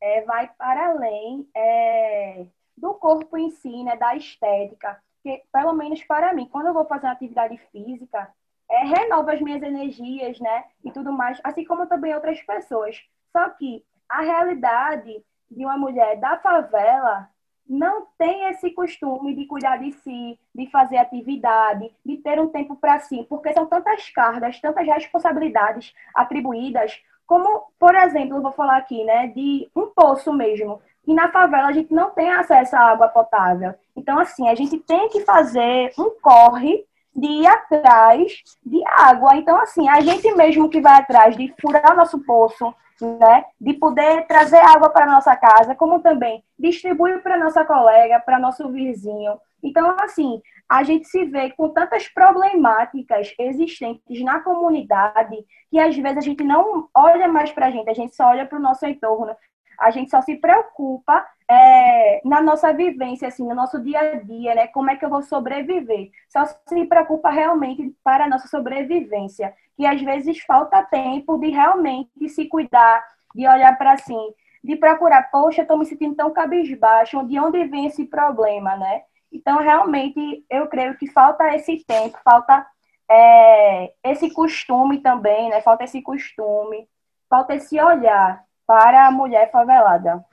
é, 0.01 0.21
vai 0.21 0.49
para 0.57 0.91
além 0.91 1.45
é, 1.55 2.45
do 2.77 2.93
corpo 2.93 3.37
em 3.37 3.49
si, 3.51 3.83
né? 3.83 3.95
Da 3.95 4.15
estética. 4.15 5.01
Que, 5.23 5.43
pelo 5.51 5.73
menos 5.73 6.03
para 6.03 6.33
mim, 6.33 6.47
quando 6.51 6.67
eu 6.67 6.73
vou 6.73 6.85
fazer 6.85 7.05
uma 7.05 7.13
atividade 7.13 7.57
física, 7.71 8.29
é, 8.69 8.83
renova 8.83 9.33
as 9.33 9.41
minhas 9.41 9.61
energias, 9.61 10.39
né? 10.39 10.65
E 10.83 10.91
tudo 10.91 11.11
mais, 11.11 11.39
assim 11.43 11.63
como 11.63 11.85
também 11.87 12.13
outras 12.13 12.41
pessoas. 12.41 13.01
Só 13.31 13.49
que 13.49 13.83
a 14.09 14.21
realidade 14.21 15.23
de 15.49 15.65
uma 15.65 15.77
mulher 15.77 16.17
da 16.17 16.37
favela 16.37 17.29
não 17.67 18.07
tem 18.17 18.49
esse 18.49 18.71
costume 18.71 19.35
de 19.35 19.45
cuidar 19.45 19.77
de 19.77 19.91
si, 19.91 20.39
de 20.53 20.69
fazer 20.69 20.97
atividade, 20.97 21.89
de 22.05 22.17
ter 22.17 22.39
um 22.39 22.49
tempo 22.49 22.75
para 22.75 22.99
si, 22.99 23.25
porque 23.29 23.53
são 23.53 23.65
tantas 23.65 24.09
cargas, 24.09 24.59
tantas 24.59 24.85
responsabilidades 24.87 25.93
atribuídas, 26.13 27.01
como, 27.25 27.71
por 27.79 27.95
exemplo, 27.95 28.35
eu 28.35 28.41
vou 28.41 28.51
falar 28.51 28.75
aqui, 28.75 29.05
né, 29.05 29.27
de 29.27 29.71
um 29.73 29.87
poço 29.87 30.33
mesmo, 30.33 30.81
e 31.05 31.13
na 31.13 31.31
favela 31.31 31.67
a 31.67 31.71
gente 31.71 31.93
não 31.93 32.11
tem 32.11 32.31
acesso 32.31 32.75
à 32.75 32.79
água 32.79 33.07
potável. 33.07 33.73
Então, 33.95 34.19
assim, 34.19 34.47
a 34.47 34.55
gente 34.55 34.77
tem 34.77 35.09
que 35.09 35.21
fazer 35.21 35.91
um 35.97 36.11
corre 36.21 36.85
de 37.15 37.27
ir 37.27 37.47
atrás 37.47 38.33
de 38.65 38.81
água. 38.87 39.35
Então, 39.35 39.57
assim, 39.59 39.89
a 39.89 39.99
gente 39.99 40.33
mesmo 40.35 40.69
que 40.69 40.81
vai 40.81 40.99
atrás 40.99 41.35
de 41.35 41.53
furar 41.59 41.95
nosso 41.95 42.19
poço, 42.19 42.73
né, 43.01 43.45
de 43.59 43.73
poder 43.73 44.27
trazer 44.27 44.59
água 44.59 44.89
para 44.89 45.07
nossa 45.07 45.35
casa, 45.35 45.75
como 45.75 45.99
também 45.99 46.43
distribuir 46.57 47.21
para 47.23 47.37
nossa 47.37 47.65
colega, 47.65 48.19
para 48.19 48.39
nosso 48.39 48.69
vizinho. 48.69 49.39
Então, 49.63 49.95
assim, 49.99 50.41
a 50.69 50.83
gente 50.83 51.07
se 51.07 51.25
vê 51.25 51.51
com 51.51 51.69
tantas 51.69 52.07
problemáticas 52.07 53.33
existentes 53.37 54.23
na 54.23 54.39
comunidade 54.39 55.37
que 55.69 55.79
às 55.79 55.95
vezes 55.97 56.17
a 56.17 56.21
gente 56.21 56.43
não 56.43 56.87
olha 56.95 57.27
mais 57.27 57.51
para 57.51 57.67
a 57.67 57.71
gente, 57.71 57.89
a 57.89 57.93
gente 57.93 58.15
só 58.15 58.27
olha 58.27 58.45
para 58.45 58.57
o 58.57 58.61
nosso 58.61 58.85
entorno, 58.85 59.35
a 59.81 59.89
gente 59.89 60.11
só 60.11 60.21
se 60.21 60.35
preocupa 60.35 61.25
é, 61.49 62.21
na 62.23 62.41
nossa 62.41 62.71
vivência, 62.71 63.27
assim, 63.27 63.45
no 63.45 63.55
nosso 63.55 63.81
dia 63.81 63.99
a 63.99 64.15
dia, 64.19 64.53
né? 64.53 64.67
Como 64.67 64.91
é 64.91 64.95
que 64.95 65.03
eu 65.03 65.09
vou 65.09 65.23
sobreviver? 65.23 66.11
Só 66.29 66.45
se 66.45 66.85
preocupa 66.85 67.29
realmente 67.29 67.93
para 68.03 68.25
a 68.25 68.29
nossa 68.29 68.47
sobrevivência. 68.47 69.53
E 69.77 69.85
às 69.85 69.99
vezes 70.01 70.39
falta 70.43 70.83
tempo 70.83 71.37
de 71.39 71.49
realmente 71.49 72.29
se 72.29 72.45
cuidar, 72.47 73.03
de 73.35 73.47
olhar 73.47 73.75
para 73.77 73.97
si, 73.97 74.15
de 74.63 74.75
procurar, 74.75 75.31
poxa, 75.31 75.63
estou 75.63 75.77
me 75.77 75.85
sentindo 75.85 76.15
tão 76.15 76.31
cabisbaixo, 76.31 77.25
de 77.27 77.39
onde 77.39 77.65
vem 77.65 77.87
esse 77.87 78.05
problema, 78.05 78.77
né? 78.77 79.01
Então, 79.31 79.57
realmente, 79.57 80.45
eu 80.49 80.67
creio 80.67 80.95
que 80.97 81.07
falta 81.07 81.55
esse 81.55 81.83
tempo, 81.85 82.19
falta 82.23 82.65
é, 83.09 83.93
esse 84.03 84.31
costume 84.31 84.99
também, 84.99 85.49
né? 85.49 85.61
Falta 85.61 85.85
esse 85.85 86.01
costume, 86.01 86.87
falta 87.27 87.55
esse 87.55 87.81
olhar 87.81 88.45
para 88.71 89.07
a 89.07 89.11
mulher 89.11 89.51
favelada. 89.51 90.25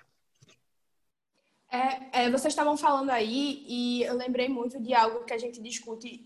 É, 1.69 2.23
é, 2.23 2.31
vocês 2.31 2.53
estavam 2.53 2.77
falando 2.77 3.11
aí 3.11 3.65
e 3.67 4.05
eu 4.05 4.15
lembrei 4.15 4.49
muito 4.49 4.81
de 4.81 4.95
algo 4.95 5.25
que 5.25 5.35
a 5.35 5.39
gente 5.39 5.61
discute 5.61 6.25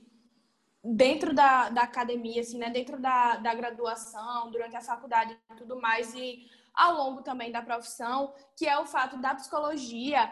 dentro 0.85 1.35
da, 1.35 1.71
da 1.71 1.83
academia, 1.85 2.43
assim, 2.43 2.59
né? 2.59 2.69
Dentro 2.69 3.01
da, 3.01 3.37
da 3.37 3.55
graduação, 3.55 4.51
durante 4.51 4.77
a 4.77 4.83
faculdade 4.83 5.39
e 5.51 5.55
tudo 5.55 5.81
mais, 5.81 6.13
e 6.15 6.47
ao 6.75 6.95
longo 6.95 7.23
também 7.23 7.51
da 7.51 7.63
profissão, 7.63 8.35
que 8.59 8.69
é 8.69 8.79
o 8.79 8.85
fato 8.85 9.17
da 9.17 9.35
psicologia 9.35 10.31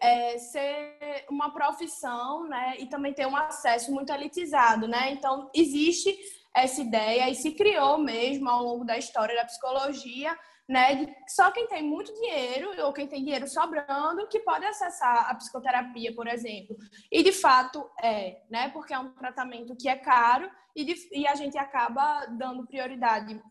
é, 0.00 0.38
ser 0.38 1.26
uma 1.28 1.52
profissão, 1.52 2.48
né? 2.48 2.76
E 2.78 2.86
também 2.86 3.12
ter 3.12 3.26
um 3.26 3.36
acesso 3.36 3.92
muito 3.92 4.10
elitizado, 4.10 4.88
né? 4.88 5.12
Então, 5.12 5.50
existe 5.54 6.18
essa 6.54 6.80
ideia 6.80 7.28
e 7.28 7.34
se 7.34 7.52
criou 7.52 7.98
mesmo 7.98 8.48
ao 8.48 8.64
longo 8.64 8.86
da 8.86 8.96
história 8.96 9.36
da 9.36 9.44
psicologia 9.44 10.34
né? 10.70 11.16
Só 11.26 11.50
quem 11.50 11.66
tem 11.66 11.82
muito 11.82 12.14
dinheiro 12.14 12.70
ou 12.86 12.92
quem 12.92 13.08
tem 13.08 13.24
dinheiro 13.24 13.48
sobrando 13.48 14.28
que 14.28 14.38
pode 14.38 14.64
acessar 14.64 15.28
a 15.28 15.34
psicoterapia, 15.34 16.14
por 16.14 16.28
exemplo. 16.28 16.76
E 17.10 17.24
de 17.24 17.32
fato 17.32 17.90
é, 18.00 18.40
né? 18.48 18.68
Porque 18.68 18.94
é 18.94 18.98
um 19.00 19.12
tratamento 19.12 19.74
que 19.74 19.88
é 19.88 19.96
caro 19.96 20.48
e, 20.76 20.84
de, 20.84 20.94
e 21.10 21.26
a 21.26 21.34
gente 21.34 21.58
acaba 21.58 22.24
dando 22.26 22.64
prioridade 22.68 23.42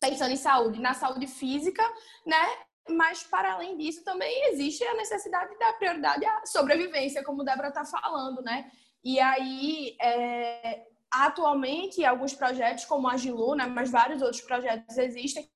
pensando 0.00 0.32
em 0.32 0.36
saúde, 0.36 0.80
na 0.80 0.92
saúde 0.92 1.28
física, 1.28 1.84
né? 2.26 2.42
Mas 2.88 3.22
para 3.22 3.52
além 3.52 3.76
disso 3.76 4.02
também 4.02 4.50
existe 4.50 4.82
a 4.82 4.94
necessidade 4.94 5.56
da 5.56 5.72
prioridade 5.74 6.24
à 6.26 6.44
sobrevivência, 6.46 7.22
como 7.22 7.44
Débora 7.44 7.68
está 7.68 7.84
falando, 7.84 8.42
né? 8.42 8.68
E 9.04 9.20
aí 9.20 9.96
é, 10.02 10.84
atualmente 11.12 12.04
alguns 12.04 12.34
projetos 12.34 12.86
como 12.86 13.06
a 13.06 13.16
Gilu, 13.16 13.54
né, 13.54 13.66
mas 13.66 13.88
vários 13.88 14.20
outros 14.20 14.40
projetos 14.40 14.98
existem 14.98 15.48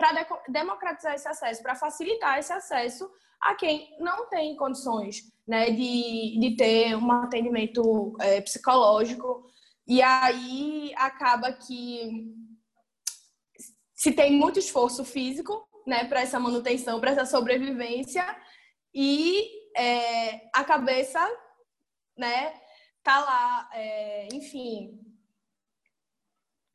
para 0.00 0.26
democratizar 0.48 1.14
esse 1.14 1.28
acesso, 1.28 1.62
para 1.62 1.74
facilitar 1.74 2.38
esse 2.38 2.50
acesso 2.50 3.10
a 3.38 3.54
quem 3.54 3.94
não 4.00 4.30
tem 4.30 4.56
condições 4.56 5.30
né, 5.46 5.70
de, 5.70 6.38
de 6.40 6.56
ter 6.56 6.96
um 6.96 7.12
atendimento 7.12 8.16
é, 8.18 8.40
psicológico. 8.40 9.46
E 9.86 10.00
aí 10.00 10.94
acaba 10.96 11.52
que 11.52 12.34
se 13.94 14.12
tem 14.12 14.32
muito 14.32 14.58
esforço 14.58 15.04
físico 15.04 15.68
né, 15.86 16.04
para 16.04 16.22
essa 16.22 16.40
manutenção, 16.40 16.98
para 16.98 17.10
essa 17.10 17.26
sobrevivência, 17.26 18.24
e 18.94 19.46
é, 19.76 20.48
a 20.54 20.64
cabeça 20.64 21.20
né, 22.16 22.54
tá 23.02 23.20
lá, 23.20 23.70
é, 23.74 24.28
enfim, 24.32 24.98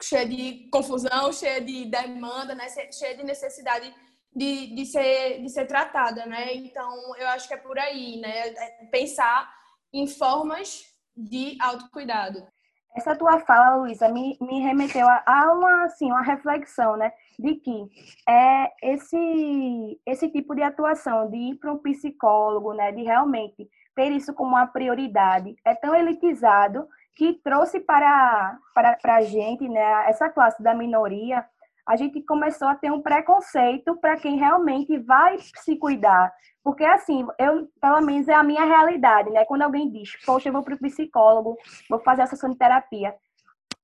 cheia 0.07 0.25
de 0.25 0.69
confusão, 0.71 1.31
cheia 1.33 1.61
de 1.61 1.85
demanda, 1.85 2.53
né? 2.53 2.67
cheia 2.91 3.17
de 3.17 3.23
necessidade 3.23 3.93
de, 4.35 4.75
de, 4.75 4.85
ser, 4.85 5.41
de 5.41 5.49
ser 5.49 5.65
tratada, 5.65 6.25
né? 6.25 6.53
Então, 6.55 7.15
eu 7.17 7.27
acho 7.29 7.47
que 7.47 7.53
é 7.53 7.57
por 7.57 7.79
aí, 7.79 8.19
né? 8.19 8.49
É 8.49 8.85
pensar 8.91 9.49
em 9.93 10.07
formas 10.07 10.83
de 11.15 11.57
autocuidado. 11.61 12.45
Essa 12.93 13.15
tua 13.15 13.39
fala, 13.39 13.77
Luísa, 13.77 14.09
me, 14.09 14.37
me 14.41 14.61
remeteu 14.61 15.07
a, 15.07 15.23
a, 15.25 15.53
uma, 15.53 15.85
assim, 15.85 16.05
uma 16.05 16.21
reflexão, 16.21 16.97
né? 16.97 17.11
De 17.39 17.55
que 17.55 17.85
é 18.27 18.71
esse, 18.93 19.99
esse 20.05 20.29
tipo 20.29 20.53
de 20.53 20.63
atuação, 20.63 21.29
de 21.29 21.37
ir 21.37 21.55
para 21.55 21.71
um 21.73 21.77
psicólogo, 21.77 22.73
né? 22.73 22.91
De 22.91 23.03
realmente 23.03 23.69
ter 23.95 24.11
isso 24.11 24.33
como 24.33 24.51
uma 24.51 24.67
prioridade, 24.67 25.55
é 25.63 25.73
tão 25.73 25.95
elitizado 25.95 26.85
que 27.15 27.33
trouxe 27.43 27.79
para, 27.79 28.57
para, 28.73 28.97
para 28.97 29.15
a 29.15 29.21
gente, 29.21 29.67
né, 29.67 30.09
essa 30.09 30.29
classe 30.29 30.61
da 30.61 30.73
minoria, 30.73 31.45
a 31.87 31.95
gente 31.95 32.21
começou 32.21 32.67
a 32.67 32.75
ter 32.75 32.91
um 32.91 33.01
preconceito 33.01 33.95
para 33.97 34.17
quem 34.17 34.37
realmente 34.37 34.97
vai 34.97 35.37
se 35.39 35.77
cuidar. 35.77 36.33
Porque, 36.63 36.83
assim, 36.83 37.25
eu, 37.39 37.69
pelo 37.79 38.01
menos 38.01 38.27
é 38.27 38.33
a 38.33 38.43
minha 38.43 38.65
realidade, 38.65 39.29
né? 39.29 39.45
Quando 39.45 39.61
alguém 39.61 39.91
diz, 39.91 40.09
poxa, 40.25 40.49
eu 40.49 40.53
vou 40.53 40.63
para 40.63 40.73
o 40.73 40.79
psicólogo, 40.79 41.55
vou 41.87 41.99
fazer 41.99 42.23
a 42.23 42.27
sessão 42.27 42.49
de 42.49 42.57
terapia, 42.57 43.15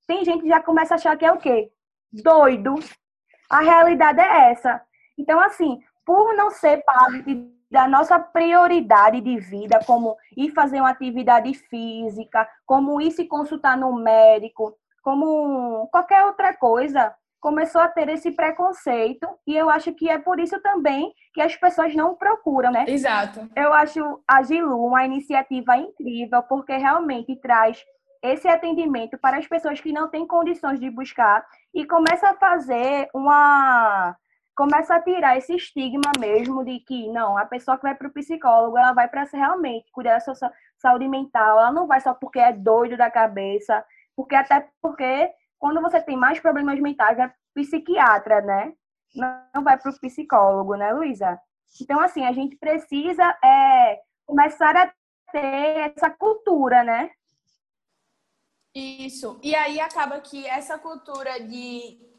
tem 0.07 0.25
gente 0.25 0.41
que 0.41 0.49
já 0.49 0.61
começa 0.61 0.95
a 0.95 0.97
achar 0.97 1.15
que 1.15 1.25
é 1.25 1.31
o 1.31 1.37
quê? 1.37 1.71
Doido. 2.11 2.75
A 3.49 3.61
realidade 3.61 4.19
é 4.19 4.51
essa. 4.51 4.81
Então, 5.17 5.39
assim, 5.39 5.79
por 6.03 6.35
não 6.35 6.49
ser 6.49 6.83
parte 6.83 7.23
da 7.71 7.87
nossa 7.87 8.19
prioridade 8.19 9.21
de 9.21 9.39
vida, 9.39 9.79
como 9.85 10.17
ir 10.35 10.51
fazer 10.51 10.81
uma 10.81 10.89
atividade 10.89 11.53
física, 11.53 12.47
como 12.65 12.99
ir 12.99 13.11
se 13.11 13.25
consultar 13.25 13.77
no 13.77 13.93
médico, 13.95 14.75
como 15.01 15.87
qualquer 15.87 16.25
outra 16.25 16.53
coisa, 16.53 17.15
começou 17.39 17.81
a 17.81 17.87
ter 17.87 18.09
esse 18.09 18.31
preconceito 18.31 19.27
e 19.47 19.55
eu 19.55 19.69
acho 19.69 19.93
que 19.93 20.09
é 20.09 20.19
por 20.19 20.39
isso 20.39 20.61
também 20.61 21.11
que 21.33 21.41
as 21.41 21.55
pessoas 21.55 21.95
não 21.95 22.13
procuram, 22.13 22.71
né? 22.71 22.85
Exato. 22.87 23.49
Eu 23.55 23.73
acho 23.73 24.21
a 24.27 24.43
Gilu 24.43 24.85
uma 24.85 25.05
iniciativa 25.05 25.77
incrível 25.77 26.43
porque 26.43 26.75
realmente 26.75 27.35
traz 27.37 27.83
esse 28.21 28.47
atendimento 28.47 29.17
para 29.17 29.37
as 29.37 29.47
pessoas 29.47 29.81
que 29.81 29.91
não 29.91 30.09
têm 30.09 30.27
condições 30.27 30.79
de 30.79 30.89
buscar 30.91 31.43
e 31.73 31.85
começa 31.85 32.29
a 32.29 32.35
fazer 32.35 33.09
uma 33.15 34.15
começa 34.61 34.93
a 34.93 35.01
tirar 35.01 35.35
esse 35.35 35.55
estigma 35.55 36.11
mesmo 36.19 36.63
de 36.63 36.79
que 36.81 37.07
não, 37.07 37.35
a 37.35 37.47
pessoa 37.47 37.77
que 37.77 37.81
vai 37.81 37.95
para 37.95 38.07
o 38.07 38.13
psicólogo, 38.13 38.77
ela 38.77 38.93
vai 38.93 39.07
para 39.07 39.23
realmente 39.23 39.91
cuidar 39.91 40.13
da 40.13 40.19
sua 40.19 40.53
saúde 40.77 41.07
mental, 41.07 41.57
ela 41.57 41.71
não 41.71 41.87
vai 41.87 41.99
só 41.99 42.13
porque 42.13 42.37
é 42.37 42.53
doido 42.53 42.95
da 42.95 43.09
cabeça, 43.09 43.83
porque 44.15 44.35
até 44.35 44.69
porque 44.79 45.31
quando 45.57 45.81
você 45.81 45.99
tem 45.99 46.15
mais 46.15 46.39
problemas 46.39 46.79
mentais, 46.79 47.17
para 47.17 47.33
psiquiatra, 47.55 48.39
né? 48.41 48.71
Não 49.51 49.63
vai 49.63 49.79
para 49.79 49.89
o 49.89 49.99
psicólogo, 49.99 50.75
né, 50.75 50.93
Luísa? 50.93 51.41
Então, 51.81 51.99
assim, 51.99 52.23
a 52.23 52.31
gente 52.31 52.55
precisa 52.55 53.35
é, 53.43 53.99
começar 54.27 54.77
a 54.77 54.93
ter 55.31 55.91
essa 55.95 56.11
cultura, 56.11 56.83
né? 56.83 57.09
Isso. 58.75 59.39
E 59.41 59.55
aí 59.55 59.79
acaba 59.79 60.21
que 60.21 60.45
essa 60.45 60.77
cultura 60.77 61.39
de 61.39 62.10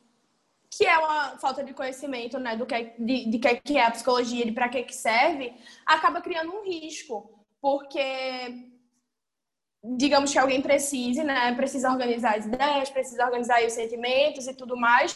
que 0.75 0.87
é 0.87 0.99
uma 0.99 1.37
falta 1.38 1.62
de 1.62 1.75
conhecimento, 1.75 2.38
né, 2.38 2.57
do 2.57 2.64
que 2.64 2.75
é, 2.75 2.95
de, 2.99 3.26
de 3.29 3.38
que 3.38 3.76
é 3.76 3.85
a 3.85 3.91
psicologia, 3.91 4.47
de 4.47 4.52
para 4.52 4.71
que 4.71 4.83
que 4.85 4.95
serve, 4.95 5.52
acaba 5.85 6.23
criando 6.23 6.50
um 6.50 6.64
risco, 6.64 7.31
porque 7.61 8.71
digamos 9.85 10.33
que 10.33 10.38
alguém 10.38 10.62
precise, 10.62 11.23
né, 11.23 11.55
precisa 11.55 11.91
organizar 11.91 12.38
as 12.38 12.47
ideias, 12.47 12.88
precisa 12.88 13.26
organizar 13.26 13.62
os 13.62 13.75
sentimentos 13.75 14.47
e 14.47 14.55
tudo 14.55 14.75
mais, 14.75 15.14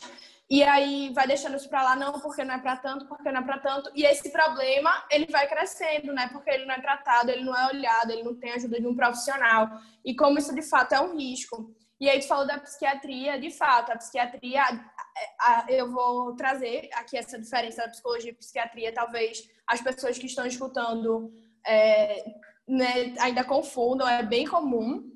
e 0.50 0.62
aí 0.62 1.10
vai 1.14 1.26
deixando 1.26 1.56
isso 1.56 1.70
para 1.70 1.82
lá, 1.82 1.96
não, 1.96 2.20
porque 2.20 2.44
não 2.44 2.54
é 2.54 2.58
para 2.58 2.76
tanto, 2.76 3.06
porque 3.06 3.32
não 3.32 3.40
é 3.40 3.44
para 3.44 3.58
tanto, 3.58 3.90
e 3.94 4.04
esse 4.04 4.30
problema, 4.30 5.06
ele 5.10 5.26
vai 5.30 5.48
crescendo, 5.48 6.12
né, 6.12 6.28
porque 6.34 6.50
ele 6.50 6.66
não 6.66 6.74
é 6.74 6.80
tratado, 6.82 7.30
ele 7.30 7.44
não 7.44 7.56
é 7.56 7.66
olhado, 7.68 8.10
ele 8.10 8.24
não 8.24 8.34
tem 8.34 8.52
ajuda 8.52 8.78
de 8.78 8.86
um 8.86 8.94
profissional, 8.94 9.70
e 10.04 10.14
como 10.14 10.38
isso 10.38 10.54
de 10.54 10.62
fato 10.62 10.92
é 10.92 11.00
um 11.00 11.16
risco. 11.16 11.74
E 11.98 12.10
aí 12.10 12.20
tu 12.20 12.28
falou 12.28 12.46
da 12.46 12.58
psiquiatria, 12.58 13.40
de 13.40 13.50
fato, 13.50 13.90
a 13.90 13.96
psiquiatria, 13.96 14.62
eu 15.68 15.90
vou 15.90 16.34
trazer 16.36 16.90
aqui 16.92 17.16
essa 17.16 17.38
diferença 17.38 17.82
da 17.82 17.88
psicologia 17.88 18.30
e 18.30 18.34
psiquiatria, 18.34 18.92
talvez 18.92 19.48
as 19.66 19.80
pessoas 19.80 20.18
que 20.18 20.26
estão 20.26 20.46
escutando 20.46 21.32
é, 21.66 22.22
né, 22.68 23.14
ainda 23.20 23.44
confundam, 23.44 24.06
é 24.06 24.22
bem 24.22 24.46
comum. 24.46 25.10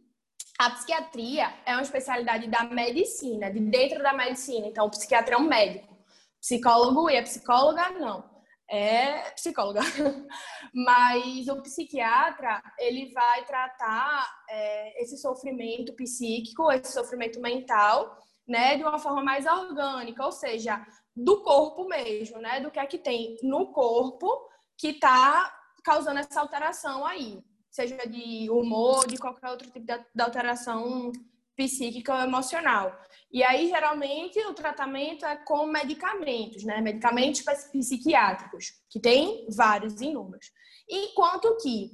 A 0.58 0.70
psiquiatria 0.70 1.52
é 1.66 1.72
uma 1.72 1.82
especialidade 1.82 2.46
da 2.48 2.64
medicina, 2.64 3.50
de 3.50 3.60
dentro 3.60 4.02
da 4.02 4.12
medicina. 4.12 4.66
Então, 4.66 4.86
o 4.86 4.90
psiquiatra 4.90 5.34
é 5.34 5.38
um 5.38 5.48
médico. 5.48 5.96
Psicólogo 6.40 7.10
e 7.10 7.18
a 7.18 7.22
psicóloga, 7.22 7.90
não. 7.90 8.29
É 8.70 9.30
psicóloga. 9.32 9.80
Mas 10.72 11.48
o 11.48 11.60
psiquiatra, 11.60 12.62
ele 12.78 13.12
vai 13.12 13.44
tratar 13.44 14.32
é, 14.48 15.02
esse 15.02 15.18
sofrimento 15.18 15.92
psíquico, 15.94 16.70
esse 16.70 16.92
sofrimento 16.92 17.40
mental, 17.40 18.16
né, 18.46 18.76
de 18.76 18.84
uma 18.84 18.98
forma 18.98 19.24
mais 19.24 19.44
orgânica, 19.44 20.24
ou 20.24 20.30
seja, 20.30 20.86
do 21.16 21.42
corpo 21.42 21.88
mesmo, 21.88 22.38
né, 22.38 22.60
do 22.60 22.70
que 22.70 22.78
é 22.78 22.86
que 22.86 22.98
tem 22.98 23.36
no 23.42 23.72
corpo 23.72 24.48
que 24.78 24.90
está 24.90 25.52
causando 25.82 26.20
essa 26.20 26.40
alteração 26.40 27.04
aí, 27.04 27.42
seja 27.70 27.96
de 28.06 28.48
humor, 28.50 29.06
de 29.06 29.18
qualquer 29.18 29.50
outro 29.50 29.66
tipo 29.66 29.80
de 29.80 30.22
alteração 30.22 31.10
psíquica 31.56 32.14
ou 32.14 32.20
emocional. 32.20 32.96
E 33.32 33.44
aí, 33.44 33.68
geralmente, 33.68 34.38
o 34.46 34.54
tratamento 34.54 35.24
é 35.24 35.36
com 35.36 35.66
medicamentos, 35.66 36.64
né? 36.64 36.80
Medicamentos 36.80 37.42
psiquiátricos, 37.70 38.72
que 38.88 38.98
tem 38.98 39.46
vários 39.54 40.00
inúmeros. 40.00 40.50
Enquanto 40.88 41.56
que 41.58 41.92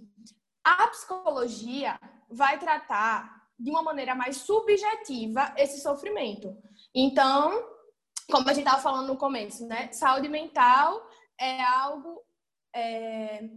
a 0.64 0.86
psicologia 0.88 2.00
vai 2.30 2.58
tratar 2.58 3.36
de 3.58 3.70
uma 3.70 3.82
maneira 3.82 4.14
mais 4.14 4.38
subjetiva 4.38 5.54
esse 5.56 5.80
sofrimento. 5.80 6.56
Então, 6.94 7.64
como 8.30 8.48
a 8.48 8.52
gente 8.52 8.64
estava 8.64 8.82
falando 8.82 9.08
no 9.08 9.16
começo, 9.16 9.66
né? 9.66 9.90
Saúde 9.92 10.28
mental 10.28 11.08
é 11.38 11.62
algo 11.62 12.22
é, 12.74 13.48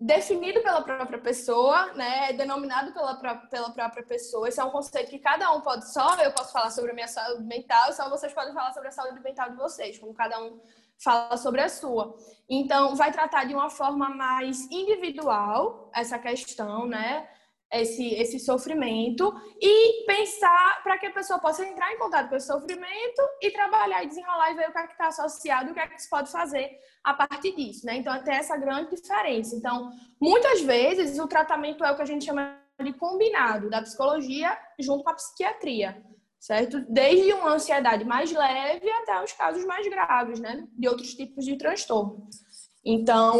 definido 0.00 0.62
pela 0.62 0.80
própria 0.80 1.18
pessoa, 1.18 1.92
né? 1.92 2.30
É 2.30 2.32
denominado 2.32 2.92
pela, 2.92 3.14
pela 3.50 3.70
própria 3.70 4.02
pessoa. 4.02 4.48
Esse 4.48 4.58
é 4.58 4.64
um 4.64 4.70
conceito 4.70 5.10
que 5.10 5.18
cada 5.18 5.52
um 5.52 5.60
pode 5.60 5.92
só. 5.92 6.14
Eu 6.16 6.32
posso 6.32 6.52
falar 6.52 6.70
sobre 6.70 6.92
a 6.92 6.94
minha 6.94 7.06
saúde 7.06 7.44
mental, 7.44 7.92
só 7.92 8.08
vocês 8.08 8.32
podem 8.32 8.54
falar 8.54 8.72
sobre 8.72 8.88
a 8.88 8.92
saúde 8.92 9.20
mental 9.20 9.50
de 9.50 9.56
vocês, 9.56 9.98
como 9.98 10.14
cada 10.14 10.42
um 10.42 10.58
fala 10.98 11.36
sobre 11.36 11.60
a 11.60 11.68
sua. 11.68 12.16
Então, 12.48 12.96
vai 12.96 13.12
tratar 13.12 13.44
de 13.44 13.54
uma 13.54 13.68
forma 13.68 14.08
mais 14.08 14.62
individual 14.70 15.90
essa 15.94 16.18
questão, 16.18 16.86
né? 16.86 17.28
Esse, 17.72 18.14
esse 18.14 18.40
sofrimento 18.40 19.32
e 19.60 20.04
pensar 20.04 20.82
para 20.82 20.98
que 20.98 21.06
a 21.06 21.12
pessoa 21.12 21.38
possa 21.38 21.64
entrar 21.64 21.92
em 21.92 21.98
contato 21.98 22.28
com 22.28 22.34
esse 22.34 22.48
sofrimento 22.48 23.22
e 23.40 23.50
trabalhar 23.52 24.02
e 24.02 24.08
desenrolar 24.08 24.50
e 24.50 24.56
ver 24.56 24.70
o 24.70 24.72
que 24.72 24.78
é 24.78 24.84
está 24.86 25.06
associado 25.06 25.70
o 25.70 25.74
que 25.74 25.78
é 25.78 25.86
que 25.86 26.02
se 26.02 26.10
pode 26.10 26.32
fazer 26.32 26.68
a 27.04 27.14
partir 27.14 27.54
disso, 27.54 27.86
né? 27.86 27.96
Então, 27.96 28.24
tem 28.24 28.34
essa 28.34 28.56
grande 28.56 28.96
diferença. 28.96 29.54
Então, 29.54 29.88
muitas 30.20 30.62
vezes, 30.62 31.18
o 31.20 31.28
tratamento 31.28 31.84
é 31.84 31.92
o 31.92 31.96
que 31.96 32.02
a 32.02 32.06
gente 32.06 32.24
chama 32.24 32.58
de 32.82 32.92
combinado 32.94 33.70
da 33.70 33.82
psicologia 33.82 34.58
junto 34.78 35.04
com 35.04 35.10
a 35.10 35.14
psiquiatria 35.14 36.02
certo? 36.40 36.80
Desde 36.88 37.32
uma 37.34 37.52
ansiedade 37.52 38.02
mais 38.04 38.32
leve 38.32 38.90
até 38.90 39.22
os 39.22 39.32
casos 39.32 39.64
mais 39.66 39.86
graves, 39.86 40.40
né? 40.40 40.66
De 40.72 40.88
outros 40.88 41.14
tipos 41.14 41.44
de 41.44 41.56
transtorno. 41.56 42.26
Então, 42.84 43.38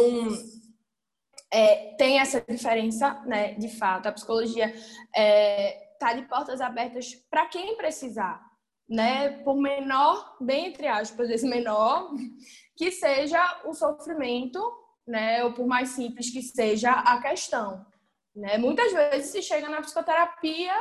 é, 1.51 1.93
tem 1.97 2.19
essa 2.19 2.41
diferença, 2.41 3.21
né? 3.25 3.53
De 3.55 3.67
fato, 3.67 4.07
a 4.07 4.11
psicologia 4.11 4.73
está 4.73 6.11
é, 6.11 6.15
de 6.15 6.21
portas 6.23 6.61
abertas 6.61 7.13
para 7.29 7.45
quem 7.47 7.75
precisar, 7.75 8.41
né? 8.89 9.29
Por 9.43 9.57
menor, 9.57 10.37
bem 10.39 10.67
entre 10.67 10.87
aspas, 10.87 11.29
esse 11.29 11.47
menor, 11.47 12.09
que 12.77 12.89
seja 12.89 13.61
o 13.65 13.73
sofrimento, 13.73 14.59
né? 15.05 15.43
Ou 15.43 15.53
por 15.53 15.67
mais 15.67 15.89
simples 15.89 16.31
que 16.31 16.41
seja 16.41 16.91
a 16.91 17.21
questão. 17.21 17.85
Né? 18.33 18.57
Muitas 18.57 18.93
vezes 18.93 19.31
se 19.31 19.41
chega 19.41 19.67
na 19.67 19.81
psicoterapia 19.81 20.73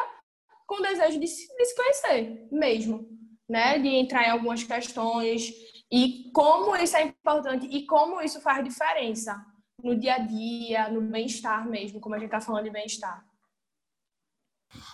com 0.68 0.80
desejo 0.80 1.18
de 1.18 1.26
se, 1.26 1.52
de 1.52 1.64
se 1.64 1.74
conhecer 1.74 2.48
mesmo, 2.52 3.08
né? 3.48 3.76
De 3.80 3.88
entrar 3.88 4.28
em 4.28 4.30
algumas 4.30 4.62
questões 4.62 5.52
e 5.90 6.30
como 6.32 6.76
isso 6.76 6.96
é 6.96 7.02
importante 7.02 7.66
e 7.66 7.84
como 7.86 8.20
isso 8.20 8.40
faz 8.40 8.62
diferença 8.62 9.44
no 9.82 9.98
dia 9.98 10.14
a 10.14 10.18
dia, 10.18 10.88
no 10.88 11.00
bem-estar 11.02 11.68
mesmo, 11.68 12.00
como 12.00 12.14
a 12.14 12.18
gente 12.18 12.26
está 12.26 12.40
falando 12.40 12.64
de 12.64 12.70
bem-estar. 12.70 13.24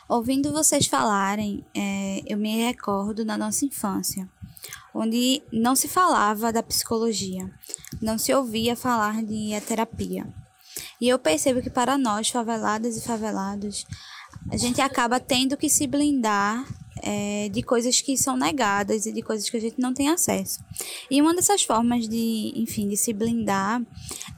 Ouvindo 0.09 0.53
vocês 0.53 0.87
falarem, 0.87 1.65
é, 1.75 2.23
eu 2.27 2.39
me 2.39 2.65
recordo 2.65 3.25
da 3.25 3.37
nossa 3.37 3.65
infância, 3.65 4.29
onde 4.95 5.43
não 5.53 5.77
se 5.77 5.89
falava 5.89 6.53
da 6.53 6.63
psicologia, 6.63 7.51
não 8.01 8.17
se 8.17 8.33
ouvia 8.33 8.75
falar 8.75 9.23
de 9.23 9.61
terapia. 9.67 10.27
E 11.01 11.09
eu 11.09 11.19
percebo 11.19 11.61
que 11.61 11.71
para 11.71 11.99
nós, 11.99 12.31
faveladas 12.31 12.97
e 12.97 13.03
favelados, 13.03 13.85
a 14.51 14.57
gente 14.57 14.81
acaba 14.81 15.21
tendo 15.21 15.57
que 15.57 15.69
se 15.69 15.87
blindar 15.87 16.65
é, 17.07 17.49
de 17.49 17.63
coisas 17.63 18.01
que 18.01 18.17
são 18.17 18.37
negadas 18.37 19.07
e 19.07 19.13
de 19.13 19.23
coisas 19.23 19.49
que 19.49 19.57
a 19.57 19.61
gente 19.61 19.79
não 19.79 19.95
tem 19.95 20.09
acesso. 20.09 20.59
E 21.09 21.23
uma 21.23 21.33
dessas 21.35 21.63
formas 21.63 22.09
de, 22.09 22.53
enfim, 22.57 22.89
de 22.89 22.97
se 22.97 23.13
blindar 23.13 23.81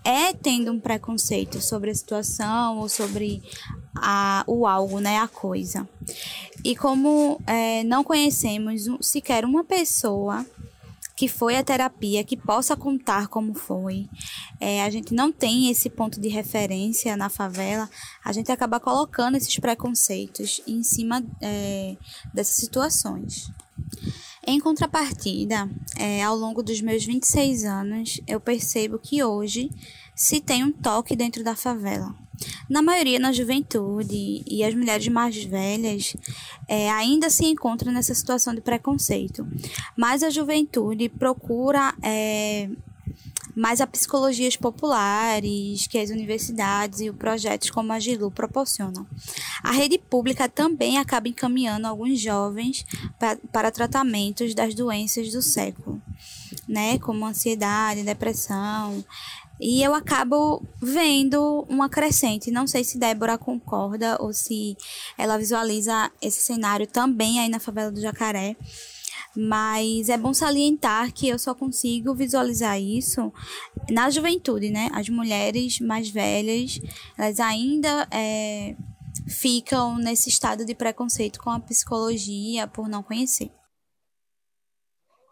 é 0.04 0.34
tendo 0.34 0.70
um 0.70 0.78
preconceito 0.78 1.62
sobre 1.62 1.90
a 1.90 1.94
situação 1.94 2.78
ou 2.78 2.88
sobre 2.88 3.42
a, 3.96 4.44
o 4.46 4.66
algo, 4.66 5.00
né, 5.00 5.16
a 5.16 5.26
coisa. 5.26 5.88
E 6.62 6.76
como 6.76 7.40
é, 7.46 7.82
não 7.84 8.04
conhecemos 8.04 8.86
sequer 9.00 9.46
uma 9.46 9.64
pessoa 9.64 10.44
que 11.18 11.26
foi 11.26 11.56
a 11.56 11.64
terapia, 11.64 12.22
que 12.22 12.36
possa 12.36 12.76
contar 12.76 13.26
como 13.26 13.52
foi. 13.52 14.08
É, 14.60 14.84
a 14.84 14.88
gente 14.88 15.12
não 15.12 15.32
tem 15.32 15.68
esse 15.68 15.90
ponto 15.90 16.20
de 16.20 16.28
referência 16.28 17.16
na 17.16 17.28
favela, 17.28 17.90
a 18.24 18.32
gente 18.32 18.52
acaba 18.52 18.78
colocando 18.78 19.36
esses 19.36 19.58
preconceitos 19.58 20.60
em 20.64 20.80
cima 20.84 21.20
é, 21.42 21.96
dessas 22.32 22.54
situações. 22.54 23.50
Em 24.46 24.60
contrapartida, 24.60 25.68
é, 25.96 26.22
ao 26.22 26.36
longo 26.36 26.62
dos 26.62 26.80
meus 26.80 27.04
26 27.04 27.64
anos, 27.64 28.20
eu 28.24 28.38
percebo 28.38 28.96
que 28.96 29.20
hoje 29.20 29.70
se 30.14 30.40
tem 30.40 30.62
um 30.62 30.70
toque 30.70 31.16
dentro 31.16 31.42
da 31.42 31.56
favela. 31.56 32.14
Na 32.68 32.82
maioria, 32.82 33.18
na 33.18 33.32
juventude 33.32 34.42
e 34.46 34.62
as 34.64 34.74
mulheres 34.74 35.08
mais 35.08 35.42
velhas 35.42 36.16
é, 36.66 36.90
ainda 36.90 37.30
se 37.30 37.44
encontram 37.46 37.92
nessa 37.92 38.14
situação 38.14 38.54
de 38.54 38.60
preconceito, 38.60 39.46
mas 39.96 40.22
a 40.22 40.30
juventude 40.30 41.08
procura 41.08 41.94
é, 42.02 42.68
mais 43.58 43.80
a 43.80 43.86
psicologias 43.88 44.56
populares 44.56 45.88
que 45.88 45.98
as 45.98 46.10
universidades 46.10 47.00
e 47.00 47.10
os 47.10 47.16
projetos 47.16 47.70
como 47.70 47.92
a 47.92 47.98
GILU 47.98 48.30
proporcionam. 48.30 49.04
A 49.64 49.72
rede 49.72 49.98
pública 49.98 50.48
também 50.48 50.96
acaba 50.96 51.28
encaminhando 51.28 51.86
alguns 51.86 52.20
jovens 52.20 52.86
para, 53.18 53.36
para 53.52 53.72
tratamentos 53.72 54.54
das 54.54 54.74
doenças 54.74 55.32
do 55.32 55.42
século, 55.42 56.00
né, 56.68 56.98
como 57.00 57.26
ansiedade, 57.26 58.04
depressão, 58.04 59.04
e 59.60 59.82
eu 59.82 59.94
acabo 59.94 60.62
vendo 60.80 61.66
uma 61.68 61.88
crescente. 61.88 62.50
Não 62.50 62.66
sei 62.66 62.84
se 62.84 62.98
Débora 62.98 63.36
concorda 63.36 64.16
ou 64.20 64.32
se 64.32 64.76
ela 65.16 65.36
visualiza 65.36 66.10
esse 66.22 66.40
cenário 66.40 66.86
também 66.86 67.40
aí 67.40 67.48
na 67.48 67.58
favela 67.58 67.90
do 67.90 68.00
Jacaré. 68.00 68.56
Mas 69.36 70.08
é 70.08 70.16
bom 70.16 70.32
salientar 70.32 71.12
que 71.12 71.28
eu 71.28 71.38
só 71.38 71.54
consigo 71.54 72.14
visualizar 72.14 72.80
isso 72.80 73.32
na 73.90 74.10
juventude, 74.10 74.70
né? 74.70 74.88
As 74.92 75.08
mulheres 75.08 75.80
mais 75.80 76.08
velhas, 76.08 76.80
elas 77.16 77.38
ainda 77.38 78.08
é, 78.10 78.74
ficam 79.28 79.96
nesse 79.98 80.28
estado 80.28 80.64
de 80.64 80.74
preconceito 80.74 81.40
com 81.40 81.50
a 81.50 81.60
psicologia 81.60 82.66
por 82.66 82.88
não 82.88 83.02
conhecer. 83.02 83.50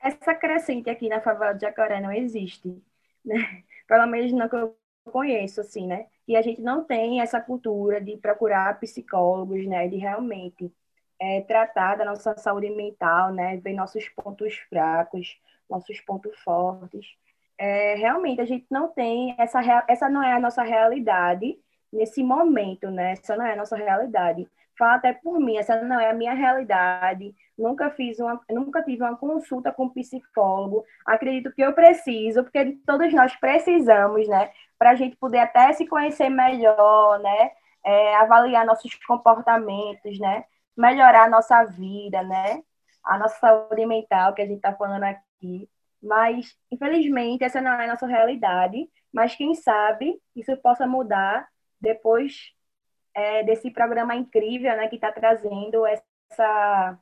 Essa 0.03 0.35
crescente 0.35 0.89
aqui 0.89 1.09
na 1.09 1.21
favela 1.21 1.55
do 1.55 1.61
Jacaré 1.61 2.01
não 2.01 2.12
existe, 2.12 2.81
né? 3.25 3.65
Pelo 3.87 4.07
menos 4.07 4.33
não 4.33 4.49
que 4.49 4.57
eu 4.57 4.77
conheço, 5.12 5.61
assim, 5.61 5.87
né? 5.87 6.07
E 6.27 6.37
a 6.37 6.42
gente 6.42 6.61
não 6.61 6.85
tem 6.85 7.20
essa 7.20 7.40
cultura 7.40 8.01
de 8.01 8.16
procurar 8.16 8.79
psicólogos, 8.81 9.66
né? 9.66 9.88
De 9.88 9.96
realmente 9.96 10.72
é, 11.20 11.40
tratar 11.42 11.96
da 11.96 12.05
nossa 12.05 12.37
saúde 12.37 12.70
mental, 12.70 13.33
né? 13.33 13.57
Ver 13.59 13.75
nossos 13.75 14.09
pontos 14.09 14.55
fracos, 14.68 15.38
nossos 15.70 16.01
pontos 16.01 16.37
fortes. 16.40 17.07
É, 17.59 17.94
realmente, 17.94 18.40
a 18.40 18.44
gente 18.44 18.66
não 18.70 18.88
tem 18.88 19.35
essa... 19.38 19.61
Essa 19.88 20.09
não 20.09 20.22
é 20.22 20.33
a 20.33 20.40
nossa 20.40 20.62
realidade 20.62 21.59
nesse 21.92 22.22
momento, 22.22 22.90
né? 22.90 23.12
Essa 23.12 23.37
não 23.37 23.46
é 23.46 23.53
a 23.53 23.57
nossa 23.57 23.77
realidade. 23.77 24.49
Fala 24.79 24.97
até 24.97 25.12
por 25.12 25.39
mim, 25.41 25.57
essa 25.57 25.83
não 25.83 25.99
é 25.99 26.11
a 26.11 26.15
minha 26.15 26.35
realidade 26.35 27.35
nunca 27.57 27.91
fiz 27.91 28.19
uma, 28.19 28.41
nunca 28.51 28.83
tive 28.83 29.03
uma 29.03 29.17
consulta 29.17 29.73
com 29.73 29.85
um 29.85 29.89
psicólogo. 29.89 30.85
Acredito 31.05 31.53
que 31.53 31.62
eu 31.62 31.73
preciso, 31.73 32.43
porque 32.43 32.79
todos 32.87 33.12
nós 33.15 33.35
precisamos, 33.37 34.29
né? 34.29 34.51
Para 34.79 34.91
a 34.91 34.95
gente 34.95 35.17
poder 35.17 35.39
até 35.39 35.73
se 35.73 35.87
conhecer 35.87 36.29
melhor, 36.29 37.19
né? 37.21 37.51
É, 37.85 38.17
avaliar 38.17 38.67
nossos 38.67 38.95
comportamentos, 39.07 40.19
né? 40.19 40.45
Melhorar 40.77 41.25
a 41.25 41.31
nossa 41.31 41.65
vida, 41.65 42.23
né? 42.23 42.62
A 43.05 43.19
nossa 43.19 43.39
saúde 43.39 43.87
mental, 43.87 44.35
que 44.35 44.43
a 44.43 44.47
gente 44.47 44.57
está 44.57 44.75
falando 44.75 45.05
aqui. 45.05 45.69
Mas, 46.03 46.57
infelizmente, 46.71 47.45
essa 47.45 47.61
não 47.61 47.73
é 47.73 47.85
a 47.85 47.89
nossa 47.89 48.07
realidade. 48.07 48.89
Mas 49.12 49.35
quem 49.35 49.55
sabe 49.55 50.21
isso 50.35 50.55
possa 50.59 50.87
mudar 50.87 51.49
depois 51.81 52.53
é, 53.16 53.42
desse 53.42 53.70
programa 53.70 54.14
incrível, 54.14 54.76
né? 54.76 54.88
Que 54.88 54.96
está 54.96 55.11
trazendo 55.11 55.87
essa 55.87 56.98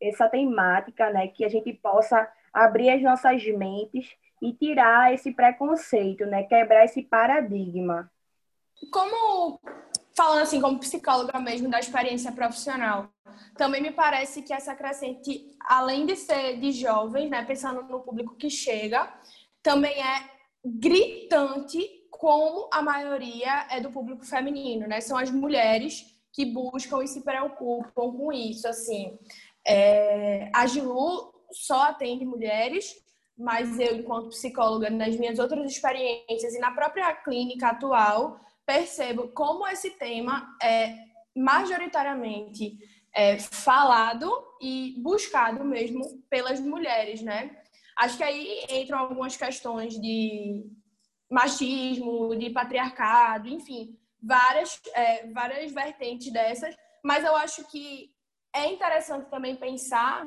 essa 0.00 0.28
temática, 0.28 1.10
né, 1.10 1.26
que 1.26 1.44
a 1.44 1.48
gente 1.48 1.72
possa 1.72 2.30
abrir 2.52 2.88
as 2.90 3.02
nossas 3.02 3.44
mentes 3.46 4.08
e 4.40 4.52
tirar 4.52 5.12
esse 5.12 5.32
preconceito, 5.32 6.24
né, 6.24 6.44
quebrar 6.44 6.84
esse 6.84 7.02
paradigma. 7.02 8.08
Como 8.92 9.60
falando 10.16 10.42
assim 10.42 10.60
como 10.60 10.78
psicóloga 10.78 11.40
mesmo 11.40 11.68
da 11.68 11.80
experiência 11.80 12.30
profissional, 12.30 13.08
também 13.56 13.82
me 13.82 13.90
parece 13.90 14.42
que 14.42 14.52
essa 14.52 14.72
crescente, 14.74 15.50
além 15.60 16.06
de 16.06 16.14
ser 16.14 16.58
de 16.60 16.70
jovens, 16.70 17.28
né, 17.28 17.44
pensando 17.44 17.82
no 17.82 18.00
público 18.00 18.36
que 18.36 18.48
chega, 18.48 19.12
também 19.62 20.00
é 20.00 20.30
gritante 20.64 21.97
como 22.18 22.68
a 22.72 22.82
maioria 22.82 23.66
é 23.70 23.80
do 23.80 23.90
público 23.90 24.26
feminino, 24.26 24.86
né? 24.88 25.00
São 25.00 25.16
as 25.16 25.30
mulheres 25.30 26.04
que 26.32 26.44
buscam 26.44 27.02
e 27.02 27.08
se 27.08 27.22
preocupam 27.22 28.12
com 28.12 28.32
isso, 28.32 28.66
assim. 28.66 29.16
É, 29.66 30.50
a 30.52 30.66
Gilu 30.66 31.32
só 31.52 31.84
atende 31.84 32.24
mulheres, 32.24 32.92
mas 33.36 33.78
eu, 33.78 33.96
enquanto 33.96 34.30
psicóloga, 34.30 34.90
nas 34.90 35.16
minhas 35.16 35.38
outras 35.38 35.70
experiências 35.70 36.54
e 36.54 36.58
na 36.58 36.72
própria 36.72 37.14
clínica 37.14 37.68
atual, 37.68 38.40
percebo 38.66 39.28
como 39.28 39.66
esse 39.68 39.90
tema 39.90 40.56
é 40.60 40.94
majoritariamente 41.36 42.76
é, 43.14 43.38
falado 43.38 44.28
e 44.60 44.96
buscado 44.98 45.64
mesmo 45.64 46.02
pelas 46.28 46.58
mulheres, 46.58 47.22
né? 47.22 47.56
Acho 47.96 48.16
que 48.16 48.24
aí 48.24 48.64
entram 48.70 48.98
algumas 48.98 49.36
questões 49.36 49.94
de 50.00 50.64
machismo, 51.30 52.34
de 52.36 52.50
patriarcado, 52.50 53.48
enfim, 53.48 53.98
várias, 54.22 54.80
é, 54.94 55.26
várias 55.28 55.72
vertentes 55.72 56.32
dessas, 56.32 56.74
mas 57.04 57.24
eu 57.24 57.36
acho 57.36 57.64
que 57.70 58.12
é 58.54 58.66
interessante 58.66 59.28
também 59.30 59.56
pensar 59.56 60.26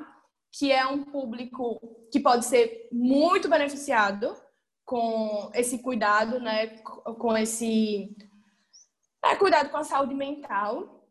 que 0.52 0.72
é 0.72 0.86
um 0.86 1.04
público 1.04 1.80
que 2.12 2.20
pode 2.20 2.46
ser 2.46 2.90
muito 2.92 3.50
beneficiado 3.50 4.36
com 4.86 5.50
esse 5.54 5.80
cuidado, 5.80 6.40
né, 6.40 6.68
com 7.20 7.38
esse 7.38 8.16
é, 9.24 9.36
cuidado 9.36 9.70
com 9.70 9.78
a 9.78 9.84
saúde 9.84 10.14
mental 10.14 11.08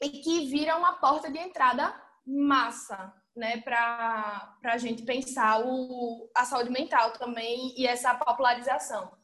e 0.00 0.08
que 0.08 0.46
vira 0.46 0.76
uma 0.76 0.94
porta 0.94 1.30
de 1.30 1.38
entrada 1.38 1.94
massa, 2.26 3.12
né, 3.36 3.58
para 3.58 4.56
a 4.64 4.78
gente 4.78 5.02
pensar 5.02 5.60
o, 5.64 6.30
a 6.34 6.44
saúde 6.44 6.70
mental 6.70 7.12
também 7.12 7.74
e 7.76 7.86
essa 7.86 8.14
popularização. 8.14 9.19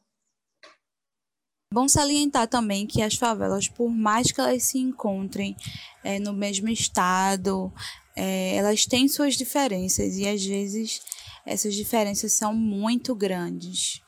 Bom 1.73 1.85
salientar 1.89 2.47
também 2.47 2.87
que 2.87 3.01
as 3.01 3.15
favelas, 3.15 3.67
por 3.67 3.89
mais 3.89 4.31
que 4.31 4.39
elas 4.39 4.63
se 4.63 4.77
encontrem 4.77 5.53
é, 6.01 6.17
no 6.17 6.31
mesmo 6.31 6.69
estado, 6.69 7.73
é, 8.15 8.55
elas 8.55 8.85
têm 8.85 9.09
suas 9.09 9.35
diferenças 9.35 10.15
e 10.15 10.25
às 10.25 10.45
vezes 10.45 11.01
essas 11.45 11.75
diferenças 11.75 12.31
são 12.31 12.53
muito 12.53 13.13
grandes. 13.13 14.01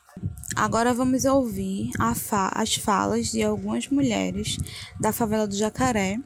Agora 0.56 0.94
vamos 0.94 1.26
ouvir 1.26 1.90
fa 2.16 2.50
as 2.54 2.76
falas 2.76 3.30
de 3.30 3.42
algumas 3.42 3.88
mulheres 3.88 4.56
da 4.98 5.12
favela 5.12 5.46
do 5.46 5.54
Jacaré 5.54 6.18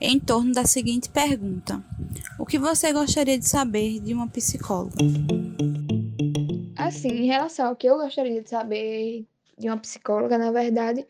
em 0.00 0.18
torno 0.18 0.52
da 0.52 0.64
seguinte 0.64 1.10
pergunta: 1.10 1.84
O 2.38 2.46
que 2.46 2.58
você 2.58 2.94
gostaria 2.94 3.38
de 3.38 3.46
saber 3.46 4.00
de 4.00 4.14
uma 4.14 4.26
psicóloga? 4.26 4.96
Assim, 6.76 7.08
em 7.08 7.26
relação 7.26 7.66
ao 7.66 7.76
que 7.76 7.86
eu 7.86 7.98
gostaria 7.98 8.42
de 8.42 8.48
saber 8.48 9.26
de 9.58 9.68
uma 9.68 9.76
psicóloga, 9.76 10.38
na 10.38 10.52
verdade, 10.52 11.06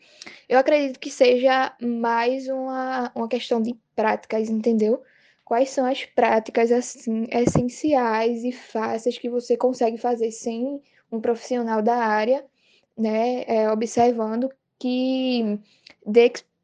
eu 0.47 0.57
acredito 0.57 0.99
que 0.99 1.11
seja 1.11 1.75
mais 1.81 2.47
uma, 2.47 3.11
uma 3.15 3.27
questão 3.27 3.61
de 3.61 3.75
práticas, 3.95 4.49
entendeu? 4.49 5.01
Quais 5.45 5.69
são 5.69 5.85
as 5.85 6.05
práticas 6.05 6.71
assim 6.71 7.27
essenciais 7.31 8.43
e 8.43 8.51
fáceis 8.51 9.17
que 9.17 9.29
você 9.29 9.55
consegue 9.55 9.97
fazer 9.97 10.31
sem 10.31 10.81
um 11.11 11.19
profissional 11.19 11.81
da 11.81 11.95
área, 11.95 12.45
né, 12.97 13.43
é, 13.47 13.71
observando 13.71 14.49
que 14.77 15.59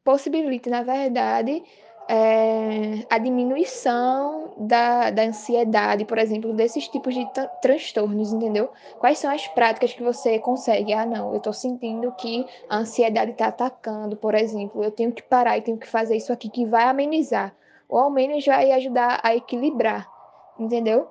possibilite, 0.04 0.70
na 0.70 0.82
verdade, 0.82 1.62
é, 2.08 3.04
a 3.10 3.18
diminuição 3.18 4.54
da, 4.58 5.10
da 5.10 5.22
ansiedade, 5.24 6.04
por 6.04 6.18
exemplo, 6.18 6.54
desses 6.54 6.88
tipos 6.88 7.14
de 7.14 7.26
transtornos, 7.60 8.32
entendeu? 8.32 8.70
Quais 8.98 9.18
são 9.18 9.30
as 9.30 9.46
práticas 9.48 9.92
que 9.92 10.02
você 10.02 10.38
consegue? 10.38 10.92
Ah, 10.92 11.04
não, 11.04 11.32
eu 11.32 11.38
estou 11.38 11.52
sentindo 11.52 12.12
que 12.12 12.46
a 12.68 12.78
ansiedade 12.78 13.32
está 13.32 13.48
atacando, 13.48 14.16
por 14.16 14.34
exemplo, 14.34 14.82
eu 14.82 14.90
tenho 14.90 15.12
que 15.12 15.22
parar 15.22 15.58
e 15.58 15.62
tenho 15.62 15.78
que 15.78 15.88
fazer 15.88 16.16
isso 16.16 16.32
aqui 16.32 16.48
que 16.48 16.64
vai 16.64 16.84
amenizar, 16.84 17.54
ou 17.88 17.98
ao 17.98 18.10
menos 18.10 18.44
vai 18.44 18.70
ajudar 18.72 19.20
a 19.22 19.34
equilibrar, 19.34 20.08
entendeu? 20.58 21.08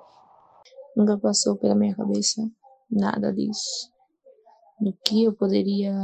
Nunca 0.96 1.18
passou 1.18 1.56
pela 1.56 1.74
minha 1.74 1.94
cabeça 1.94 2.42
nada 2.90 3.32
disso. 3.32 3.92
No 4.80 4.92
que 5.04 5.24
eu 5.24 5.34
poderia 5.34 5.94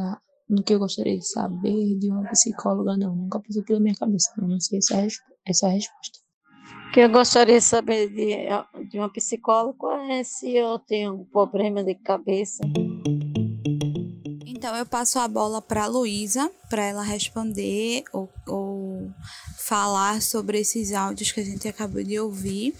no 0.52 0.62
que 0.62 0.74
eu 0.74 0.78
gostaria 0.78 1.18
de 1.18 1.26
saber 1.26 1.98
de 1.98 2.10
uma 2.10 2.28
psicóloga, 2.28 2.94
não. 2.98 3.16
Nunca 3.16 3.40
passou 3.40 3.64
pela 3.64 3.80
minha 3.80 3.94
cabeça. 3.94 4.30
Não 4.36 4.60
sei 4.60 4.78
essa, 4.78 5.08
essa 5.46 5.68
resposta. 5.68 6.18
O 6.88 6.92
que 6.92 7.00
eu 7.00 7.08
gostaria 7.08 7.58
de 7.58 7.64
saber 7.64 8.10
de, 8.10 8.86
de 8.90 8.98
uma 8.98 9.10
psicóloga 9.10 9.96
é 10.12 10.22
se 10.22 10.54
eu 10.54 10.78
tenho 10.78 11.14
um 11.14 11.24
problema 11.24 11.82
de 11.82 11.94
cabeça. 11.94 12.62
Então 14.46 14.76
eu 14.76 14.84
passo 14.84 15.18
a 15.18 15.26
bola 15.26 15.62
para 15.62 15.84
a 15.84 15.86
Luísa, 15.86 16.52
para 16.68 16.84
ela 16.84 17.02
responder 17.02 18.04
ou, 18.12 18.28
ou 18.46 19.10
falar 19.56 20.20
sobre 20.20 20.60
esses 20.60 20.92
áudios 20.92 21.32
que 21.32 21.40
a 21.40 21.44
gente 21.44 21.66
acabou 21.66 22.04
de 22.04 22.20
ouvir. 22.20 22.76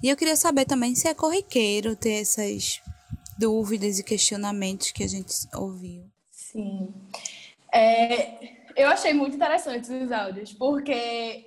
E 0.00 0.08
eu 0.08 0.16
queria 0.16 0.36
saber 0.36 0.66
também 0.66 0.94
se 0.94 1.08
é 1.08 1.14
corriqueiro 1.14 1.96
ter 1.96 2.20
essas 2.20 2.80
dúvidas 3.36 3.98
e 3.98 4.04
questionamentos 4.04 4.92
que 4.92 5.02
a 5.02 5.08
gente 5.08 5.34
ouviu. 5.52 6.08
Sim. 6.52 6.94
É, 7.72 8.72
eu 8.74 8.88
achei 8.88 9.12
muito 9.12 9.36
interessante 9.36 9.92
os 9.92 10.10
áudios, 10.10 10.52
porque 10.54 10.92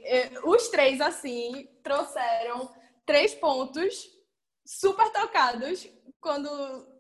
é, 0.04 0.32
os 0.44 0.68
três, 0.68 1.02
assim, 1.02 1.68
trouxeram 1.82 2.70
três 3.04 3.34
pontos 3.34 3.96
super 4.64 5.12
tocados 5.12 5.90
quando 6.20 6.48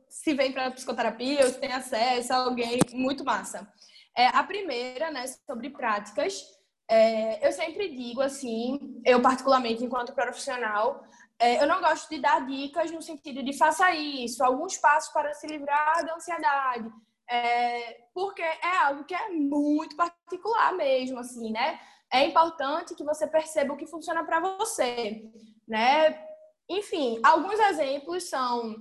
se 0.09 0.33
vem 0.33 0.51
para 0.51 0.71
psicoterapia 0.71 1.45
ou 1.45 1.51
se 1.51 1.59
tem 1.59 1.71
acesso 1.71 2.33
a 2.33 2.37
alguém 2.37 2.79
muito 2.91 3.23
massa. 3.23 3.71
É, 4.17 4.27
a 4.27 4.43
primeira, 4.43 5.11
né, 5.11 5.25
sobre 5.27 5.69
práticas, 5.69 6.43
é, 6.89 7.47
eu 7.47 7.51
sempre 7.51 7.95
digo 7.95 8.19
assim, 8.19 8.99
eu 9.05 9.21
particularmente 9.21 9.85
enquanto 9.85 10.13
profissional, 10.13 11.03
é, 11.37 11.61
eu 11.61 11.67
não 11.67 11.79
gosto 11.79 12.09
de 12.09 12.19
dar 12.19 12.45
dicas 12.47 12.89
no 12.91 13.01
sentido 13.01 13.43
de 13.43 13.55
faça 13.55 13.93
isso, 13.93 14.43
alguns 14.43 14.75
passos 14.77 15.13
para 15.13 15.33
se 15.35 15.45
livrar 15.45 16.03
da 16.03 16.15
ansiedade, 16.15 16.91
é, 17.31 17.97
porque 18.13 18.41
é 18.41 18.77
algo 18.83 19.05
que 19.05 19.15
é 19.15 19.29
muito 19.29 19.95
particular 19.95 20.73
mesmo, 20.73 21.17
assim, 21.17 21.51
né? 21.51 21.79
É 22.11 22.25
importante 22.25 22.93
que 22.93 23.05
você 23.05 23.25
perceba 23.25 23.73
o 23.73 23.77
que 23.77 23.87
funciona 23.87 24.21
para 24.25 24.41
você, 24.41 25.31
né? 25.65 26.27
Enfim, 26.69 27.19
alguns 27.23 27.57
exemplos 27.57 28.29
são 28.29 28.75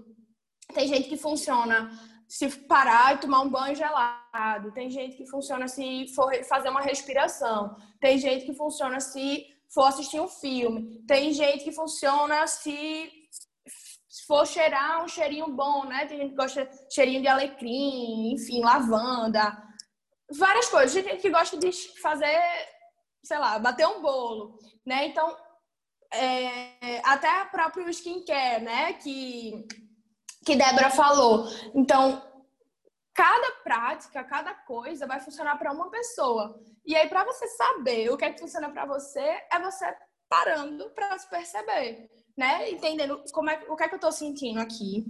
tem 0.75 0.87
gente 0.89 1.09
que 1.09 1.17
funciona 1.17 1.91
se 2.29 2.49
parar 2.49 3.15
e 3.15 3.19
tomar 3.19 3.41
um 3.41 3.49
banho 3.49 3.75
gelado, 3.75 4.73
tem 4.73 4.89
gente 4.91 5.17
que 5.17 5.27
funciona 5.27 5.67
se 5.67 6.07
for 6.15 6.33
fazer 6.45 6.69
uma 6.69 6.81
respiração, 6.81 7.77
tem 8.01 8.19
gente 8.19 8.47
que 8.47 8.55
funciona 8.55 9.01
se 9.01 9.47
for 9.69 9.85
assistir 9.85 10.21
um 10.21 10.29
filme, 10.29 11.05
tem 11.07 11.33
gente 11.33 11.65
que 11.65 11.73
funciona 11.73 12.47
se 12.47 13.20
se 14.11 14.27
for 14.27 14.45
cheirar 14.45 15.05
um 15.05 15.09
cheirinho 15.09 15.47
bom, 15.47 15.85
né? 15.85 16.05
Tem 16.05 16.19
gente 16.19 16.31
que 16.31 16.37
gosta 16.37 16.67
de 16.67 16.93
cheirinho 16.93 17.23
de 17.23 17.29
alecrim, 17.29 18.33
enfim, 18.33 18.61
lavanda, 18.61 19.57
várias 20.37 20.69
coisas. 20.69 20.93
Tem 20.93 21.05
gente 21.05 21.23
que 21.23 21.31
gosta 21.31 21.57
de 21.57 21.71
fazer, 22.01 22.37
sei 23.23 23.39
lá, 23.39 23.57
bater 23.61 23.87
um 23.87 24.03
bolo, 24.03 24.59
né? 24.85 25.07
Então, 25.07 25.37
é, 26.13 27.01
até 27.05 27.45
o 27.45 27.51
próprio 27.51 27.89
skincare, 27.89 28.65
né? 28.65 28.95
Que, 28.95 29.65
que 30.45 30.57
Débora 30.57 30.91
falou. 30.91 31.47
Então, 31.73 32.21
cada 33.15 33.53
prática, 33.63 34.25
cada 34.25 34.55
coisa 34.55 35.07
vai 35.07 35.21
funcionar 35.21 35.57
para 35.57 35.71
uma 35.71 35.89
pessoa. 35.89 36.61
E 36.85 36.97
aí, 36.97 37.09
para 37.09 37.25
você 37.25 37.47
saber 37.47 38.11
o 38.11 38.17
que 38.17 38.25
é 38.25 38.33
que 38.33 38.41
funciona 38.41 38.71
para 38.71 38.87
você, 38.87 39.21
é 39.53 39.61
você 39.61 39.87
parando 40.29 40.91
para 40.91 41.17
se 41.17 41.31
perceber 41.31 42.11
né? 42.37 42.71
Entendendo 42.71 43.23
como 43.33 43.51
é, 43.51 43.65
o 43.69 43.77
que 43.77 43.83
é 43.83 43.89
que 43.89 43.95
eu 43.95 43.97
estou 43.97 44.13
sentindo 44.13 44.61
aqui. 44.61 45.05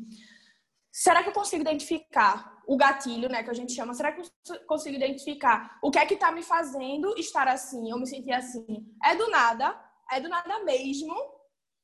Será 0.93 1.23
que 1.23 1.29
eu 1.29 1.33
consigo 1.33 1.63
identificar 1.63 2.61
o 2.67 2.77
gatilho, 2.77 3.29
né, 3.29 3.43
que 3.43 3.51
a 3.51 3.55
gente 3.55 3.73
chama? 3.73 3.95
Será 3.95 4.13
que 4.13 4.21
eu 4.21 4.67
consigo 4.67 4.97
identificar 4.97 5.79
o 5.83 5.91
que 5.91 5.99
é 5.99 6.07
que 6.07 6.15
está 6.15 6.33
me 6.33 6.43
fazendo 6.43 7.17
estar 7.17 7.47
assim, 7.47 7.93
ou 7.93 7.99
me 7.99 8.07
sentir 8.07 8.33
assim? 8.33 8.65
É 9.05 9.15
do 9.15 9.29
nada, 9.31 9.79
é 10.11 10.21
do 10.21 10.29
nada 10.29 10.65
mesmo. 10.65 11.15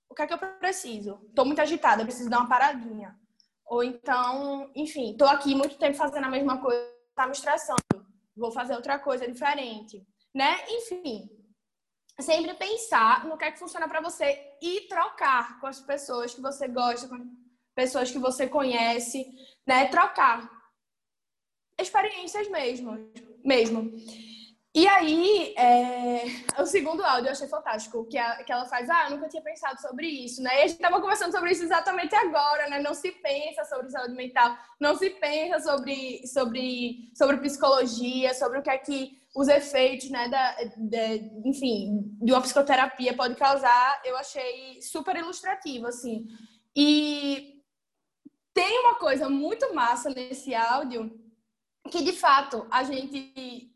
O 0.09 0.15
que 0.15 0.23
é 0.23 0.27
que 0.27 0.35
eu 0.35 0.39
preciso? 0.39 1.21
Estou 1.29 1.45
muito 1.45 1.61
agitada, 1.61 2.05
preciso 2.05 2.31
dar 2.31 2.39
uma 2.39 2.49
paradinha. 2.49 3.17
Ou 3.67 3.83
então, 3.83 4.71
enfim, 4.75 5.13
estou 5.13 5.29
aqui 5.29 5.55
muito 5.55 5.77
tempo 5.77 5.97
fazendo 5.97 6.25
a 6.25 6.31
mesma 6.31 6.61
coisa, 6.61 6.89
está 7.11 7.27
me 7.27 7.33
estressando. 7.33 7.81
Vou 8.37 8.53
fazer 8.53 8.75
outra 8.75 8.99
coisa 8.99 9.27
diferente, 9.27 10.07
né? 10.35 10.57
Enfim, 10.69 11.29
sempre 12.23 12.55
pensar 12.55 13.27
no 13.27 13.37
que 13.37 13.45
é 13.45 13.53
que 13.53 13.59
funciona 13.59 13.89
para 13.89 14.01
você 14.01 14.39
e 14.63 14.83
trocar 14.89 15.61
com 15.61 15.67
as 15.67 15.81
pessoas 15.81 16.35
que 16.35 16.41
você 16.41 16.67
gosta, 16.67 17.09
com 17.09 17.19
pessoas 17.75 18.11
que 18.11 18.19
você 18.19 18.49
conhece, 18.49 19.27
né? 19.67 19.87
Trocar 19.89 20.51
experiências 21.79 22.49
mesmo, 22.49 23.13
mesmo. 23.45 23.93
E 24.75 24.87
aí, 24.87 25.55
é... 25.57 26.25
o 26.61 26.67
segundo 26.67 27.03
áudio 27.03 27.29
eu 27.29 27.33
achei 27.33 27.49
fantástico, 27.49 28.07
que, 28.07 28.19
a, 28.19 28.45
que 28.45 28.53
ela 28.53 28.67
faz, 28.67 28.91
ah, 28.91 29.07
eu 29.07 29.13
nunca 29.13 29.27
tinha 29.27 29.43
pensado 29.43 29.81
sobre 29.81 30.07
isso, 30.07 30.43
né? 30.43 30.51
E 30.55 30.59
a 30.59 30.67
gente 30.67 30.77
estava 30.77 31.01
conversando 31.01 31.33
sobre 31.33 31.53
isso 31.53 31.65
exatamente 31.65 32.15
agora, 32.15 32.69
né? 32.69 32.79
Não 32.81 32.93
se 32.93 33.11
pensa 33.11 33.65
sobre 33.65 33.89
saúde 33.89 34.15
mental, 34.15 34.55
não 34.79 34.95
se 34.95 35.09
pensa 35.09 35.61
sobre, 35.61 36.27
sobre, 36.27 37.11
sobre 37.15 37.39
psicologia, 37.39 38.35
sobre 38.35 38.59
o 38.59 38.63
que 38.63 38.69
é 38.69 38.77
que 38.77 39.19
os 39.37 39.49
efeitos, 39.49 40.09
né, 40.09 40.29
da, 40.31 40.57
enfim, 41.45 42.17
de 42.23 42.33
uma 42.33 42.41
psicoterapia 42.41 43.15
pode 43.15 43.35
causar, 43.35 44.01
eu 44.03 44.17
achei 44.17 44.81
super 44.81 45.15
ilustrativo, 45.15 45.87
assim. 45.87 46.27
E 46.75 47.63
tem 48.55 48.81
uma 48.81 48.95
coisa 48.95 49.29
muito 49.29 49.75
massa 49.75 50.09
nesse 50.09 50.55
áudio 50.55 51.13
que, 51.91 52.03
de 52.03 52.13
fato, 52.13 52.67
a 52.71 52.83
gente, 52.83 53.71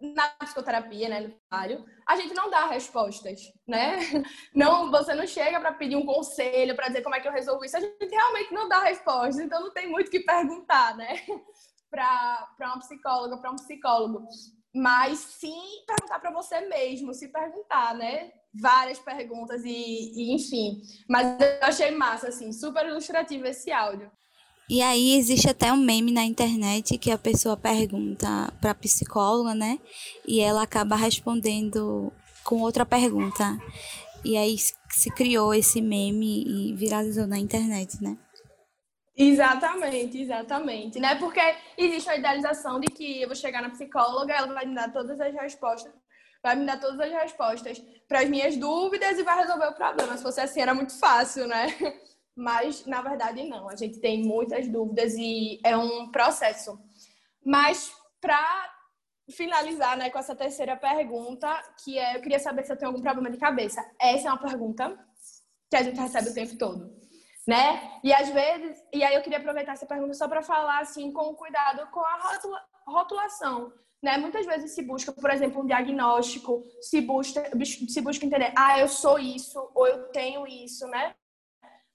na 0.00 0.30
psicoterapia, 0.30 1.10
né, 1.10 1.20
no 1.20 1.34
trabalho, 1.50 1.84
a 2.08 2.16
gente 2.16 2.32
não 2.32 2.48
dá 2.48 2.66
respostas, 2.66 3.52
né? 3.68 3.98
Não, 4.54 4.90
você 4.90 5.14
não 5.14 5.26
chega 5.26 5.60
para 5.60 5.74
pedir 5.74 5.96
um 5.96 6.06
conselho, 6.06 6.74
para 6.74 6.88
dizer 6.88 7.02
como 7.02 7.14
é 7.14 7.20
que 7.20 7.28
eu 7.28 7.32
resolvo 7.32 7.64
isso, 7.64 7.76
a 7.76 7.80
gente 7.80 8.04
realmente 8.06 8.52
não 8.52 8.68
dá 8.68 8.82
respostas, 8.82 9.38
então 9.38 9.60
não 9.60 9.72
tem 9.72 9.88
muito 9.88 10.08
o 10.08 10.10
que 10.10 10.20
perguntar, 10.20 10.96
né? 10.96 11.20
Para 11.90 12.48
uma 12.58 12.78
psicóloga, 12.78 13.36
para 13.36 13.50
um 13.50 13.56
psicólogo. 13.56 14.26
Mas 14.74 15.18
sim 15.18 15.84
perguntar 15.86 16.18
para 16.18 16.32
você 16.32 16.60
mesmo, 16.62 17.12
se 17.12 17.28
perguntar, 17.28 17.94
né? 17.94 18.30
Várias 18.54 18.98
perguntas 18.98 19.62
e, 19.64 19.68
e, 19.70 20.34
enfim. 20.34 20.82
Mas 21.08 21.40
eu 21.40 21.58
achei 21.62 21.90
massa, 21.90 22.28
assim, 22.28 22.52
super 22.52 22.86
ilustrativo 22.86 23.46
esse 23.46 23.70
áudio. 23.70 24.10
E 24.68 24.80
aí 24.80 25.16
existe 25.16 25.48
até 25.48 25.72
um 25.72 25.76
meme 25.76 26.12
na 26.12 26.24
internet 26.24 26.96
que 26.96 27.10
a 27.10 27.18
pessoa 27.18 27.56
pergunta 27.56 28.52
para 28.60 28.74
psicóloga, 28.74 29.54
né? 29.54 29.78
E 30.26 30.40
ela 30.40 30.62
acaba 30.62 30.96
respondendo 30.96 32.12
com 32.44 32.60
outra 32.60 32.86
pergunta. 32.86 33.58
E 34.24 34.36
aí 34.36 34.56
se 34.56 35.10
criou 35.10 35.52
esse 35.52 35.82
meme 35.82 36.44
e 36.46 36.74
viralizou 36.74 37.26
na 37.26 37.38
internet, 37.38 38.02
né? 38.02 38.16
Exatamente, 39.16 40.22
exatamente, 40.22 40.98
né? 40.98 41.14
Porque 41.16 41.40
existe 41.76 42.08
a 42.08 42.16
idealização 42.16 42.80
de 42.80 42.86
que 42.86 43.20
eu 43.20 43.28
vou 43.28 43.36
chegar 43.36 43.60
na 43.60 43.68
psicóloga, 43.70 44.32
ela 44.32 44.52
vai 44.52 44.64
me 44.64 44.74
dar 44.74 44.90
todas 44.90 45.20
as 45.20 45.34
respostas, 45.34 45.92
vai 46.42 46.56
me 46.56 46.64
dar 46.64 46.80
todas 46.80 46.98
as 46.98 47.12
respostas 47.12 47.78
para 48.08 48.20
as 48.20 48.28
minhas 48.28 48.56
dúvidas 48.56 49.18
e 49.18 49.22
vai 49.22 49.38
resolver 49.38 49.66
o 49.66 49.74
problema. 49.74 50.16
Se 50.16 50.22
fosse 50.22 50.40
assim, 50.40 50.62
era 50.62 50.72
muito 50.72 50.98
fácil, 50.98 51.46
né? 51.46 51.66
Mas 52.34 52.86
na 52.86 53.02
verdade 53.02 53.44
não, 53.44 53.68
a 53.68 53.76
gente 53.76 54.00
tem 54.00 54.22
muitas 54.22 54.66
dúvidas 54.66 55.12
e 55.14 55.60
é 55.62 55.76
um 55.76 56.10
processo. 56.10 56.78
Mas 57.44 57.92
para 58.18 58.70
finalizar, 59.30 59.96
né, 59.98 60.08
com 60.08 60.18
essa 60.18 60.34
terceira 60.34 60.74
pergunta, 60.74 61.62
que 61.84 61.98
é, 61.98 62.16
eu 62.16 62.22
queria 62.22 62.38
saber 62.38 62.64
se 62.64 62.72
eu 62.72 62.78
tenho 62.78 62.90
algum 62.90 63.02
problema 63.02 63.30
de 63.30 63.36
cabeça. 63.36 63.84
Essa 64.00 64.28
é 64.28 64.32
uma 64.32 64.40
pergunta 64.40 64.98
que 65.70 65.76
a 65.76 65.82
gente 65.82 66.00
recebe 66.00 66.30
o 66.30 66.34
tempo 66.34 66.56
todo 66.56 67.02
né? 67.46 67.98
E 68.02 68.12
às 68.12 68.28
vezes, 68.28 68.82
e 68.92 69.02
aí 69.02 69.14
eu 69.14 69.22
queria 69.22 69.38
aproveitar 69.38 69.72
essa 69.72 69.86
pergunta 69.86 70.14
só 70.14 70.28
para 70.28 70.42
falar 70.42 70.80
assim 70.80 71.12
com 71.12 71.34
cuidado 71.34 71.90
com 71.90 72.00
a 72.00 72.18
rotulação, 72.86 73.72
né? 74.02 74.16
Muitas 74.16 74.46
vezes 74.46 74.72
se 74.72 74.82
busca, 74.82 75.12
por 75.12 75.30
exemplo, 75.30 75.62
um 75.62 75.66
diagnóstico, 75.66 76.64
se 76.80 77.00
busca 77.00 77.42
se 77.88 78.00
busca 78.00 78.26
entender, 78.26 78.52
ah, 78.56 78.78
eu 78.78 78.88
sou 78.88 79.18
isso 79.18 79.70
ou 79.74 79.86
eu 79.86 80.08
tenho 80.10 80.46
isso, 80.46 80.86
né? 80.88 81.14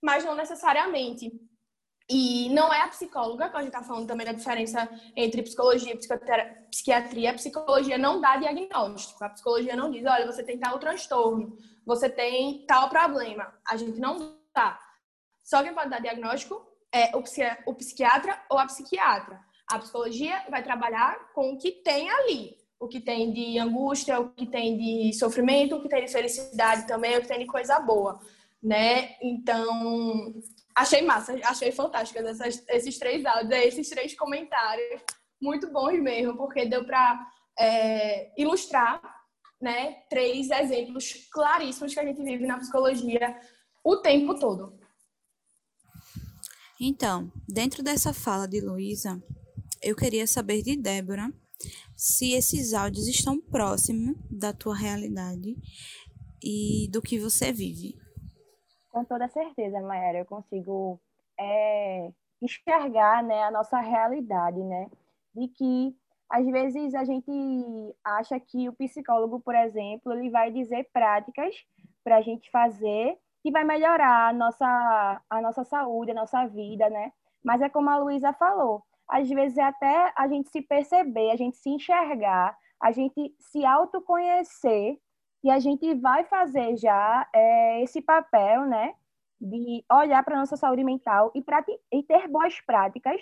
Mas 0.02 0.24
não 0.24 0.36
necessariamente. 0.36 1.32
E 2.10 2.50
não 2.52 2.74
é 2.74 2.82
a 2.82 2.88
psicóloga, 2.88 3.50
que 3.50 3.58
a 3.58 3.60
gente 3.60 3.68
está 3.68 3.84
falando 3.84 4.08
também 4.08 4.26
da 4.26 4.32
diferença 4.32 4.90
entre 5.14 5.44
psicologia 5.44 5.94
e 5.94 5.98
psiquiatria. 6.70 7.32
A 7.32 7.34
psicologia 7.34 7.98
não 7.98 8.22
dá 8.22 8.38
diagnóstico. 8.38 9.22
A 9.26 9.30
psicologia 9.30 9.76
não 9.76 9.92
diz, 9.92 10.06
olha, 10.06 10.26
você 10.26 10.42
tem 10.42 10.58
tal 10.58 10.80
transtorno, 10.80 11.58
você 11.86 12.10
tem 12.10 12.66
tal 12.66 12.90
problema. 12.90 13.54
A 13.68 13.76
gente 13.76 14.00
não 14.00 14.38
dá. 14.56 14.80
Só 15.48 15.64
quem 15.64 15.74
pode 15.74 15.90
dar 15.90 16.02
diagnóstico 16.02 16.62
é 16.94 17.16
o 17.16 17.74
psiquiatra 17.74 18.38
ou 18.50 18.60
a 18.60 18.66
psiquiatra. 18.66 19.40
A 19.66 19.80
psicologia 19.80 20.44
vai 20.50 20.62
trabalhar 20.62 21.32
com 21.34 21.54
o 21.54 21.58
que 21.58 21.72
tem 21.72 22.10
ali. 22.10 22.58
O 22.78 22.86
que 22.86 23.00
tem 23.00 23.32
de 23.32 23.58
angústia, 23.58 24.20
o 24.20 24.30
que 24.32 24.46
tem 24.46 24.78
de 24.78 25.18
sofrimento, 25.18 25.78
o 25.78 25.82
que 25.82 25.88
tem 25.88 26.04
de 26.04 26.12
felicidade 26.12 26.86
também, 26.86 27.18
o 27.18 27.22
que 27.22 27.30
tem 27.30 27.40
de 27.40 27.46
coisa 27.46 27.80
boa, 27.80 28.20
né? 28.62 29.16
Então, 29.22 30.34
achei 30.76 31.02
massa, 31.02 31.34
achei 31.46 31.72
fantásticas 31.72 32.26
essas, 32.26 32.64
esses 32.68 33.00
três 33.00 33.26
áudios, 33.26 33.52
esses 33.52 33.90
três 33.90 34.14
comentários, 34.16 35.02
muito 35.42 35.72
bons 35.72 35.98
mesmo, 36.00 36.36
porque 36.36 36.66
deu 36.66 36.86
para 36.86 37.26
é, 37.58 38.34
ilustrar, 38.38 39.02
né, 39.62 40.04
três 40.10 40.52
exemplos 40.52 41.28
claríssimos 41.32 41.94
que 41.94 42.00
a 42.00 42.06
gente 42.06 42.22
vive 42.22 42.46
na 42.46 42.60
psicologia 42.60 43.40
o 43.84 43.96
tempo 43.98 44.38
todo. 44.38 44.78
Então, 46.80 47.32
dentro 47.50 47.82
dessa 47.82 48.14
fala 48.14 48.48
de 48.48 48.62
Luísa, 48.62 49.22
eu 49.82 49.96
queria 49.96 50.28
saber 50.28 50.62
de 50.62 50.76
Débora 50.76 51.32
se 51.96 52.34
esses 52.34 52.74
áudios 52.74 53.08
estão 53.08 53.42
próximos 53.42 54.16
da 54.30 54.54
tua 54.54 54.76
realidade 54.76 55.56
e 56.44 56.88
do 56.92 57.02
que 57.02 57.20
você 57.20 57.52
vive. 57.52 57.96
Com 58.92 59.04
toda 59.06 59.28
certeza, 59.28 59.82
Mayara, 59.82 60.20
eu 60.20 60.26
consigo 60.26 61.02
é, 61.40 62.12
enxergar 62.42 63.24
né, 63.24 63.44
a 63.44 63.52
nossa 63.52 63.80
realidade, 63.80 64.60
né? 64.60 64.88
De 65.36 65.48
que 65.48 65.96
às 66.30 66.46
vezes 66.46 66.94
a 66.94 67.04
gente 67.04 67.32
acha 68.04 68.40
que 68.40 68.70
o 68.70 68.74
psicólogo, 68.74 69.40
por 69.40 69.56
exemplo, 69.56 70.14
ele 70.14 70.30
vai 70.30 70.52
dizer 70.52 70.88
práticas 70.94 71.56
para 72.04 72.18
a 72.18 72.22
gente 72.22 72.52
fazer 72.52 73.18
que 73.48 73.52
vai 73.52 73.64
melhorar 73.64 74.28
a 74.28 74.34
nossa, 74.34 75.22
a 75.30 75.42
nossa 75.42 75.64
saúde, 75.64 76.12
a 76.12 76.16
nossa 76.16 76.46
vida, 76.48 76.90
né? 76.90 77.14
Mas 77.42 77.62
é 77.62 77.70
como 77.70 77.90
a 77.90 77.98
Luísa 77.98 78.34
falou, 78.34 78.84
às 79.08 79.30
vezes 79.30 79.58
é 79.58 79.64
até 79.64 80.12
a 80.18 80.28
gente 80.28 80.50
se 80.50 80.62
perceber, 80.62 81.32
a 81.32 81.38
gente 81.38 81.56
se 81.56 81.70
enxergar, 81.70 82.58
a 82.78 82.92
gente 82.92 83.34
se 83.40 83.66
autoconhecer 83.66 85.00
e 85.42 85.50
a 85.50 85.60
gente 85.60 85.96
vai 85.96 86.26
fazer 86.26 86.76
já 86.76 87.26
é, 87.34 87.82
esse 87.82 88.02
papel, 88.02 88.66
né? 88.66 88.94
De 89.40 89.82
olhar 89.90 90.22
para 90.26 90.36
a 90.36 90.40
nossa 90.40 90.58
saúde 90.58 90.84
mental 90.84 91.32
e, 91.34 91.42
e 91.94 92.04
ter 92.04 92.28
boas 92.28 92.60
práticas 92.60 93.22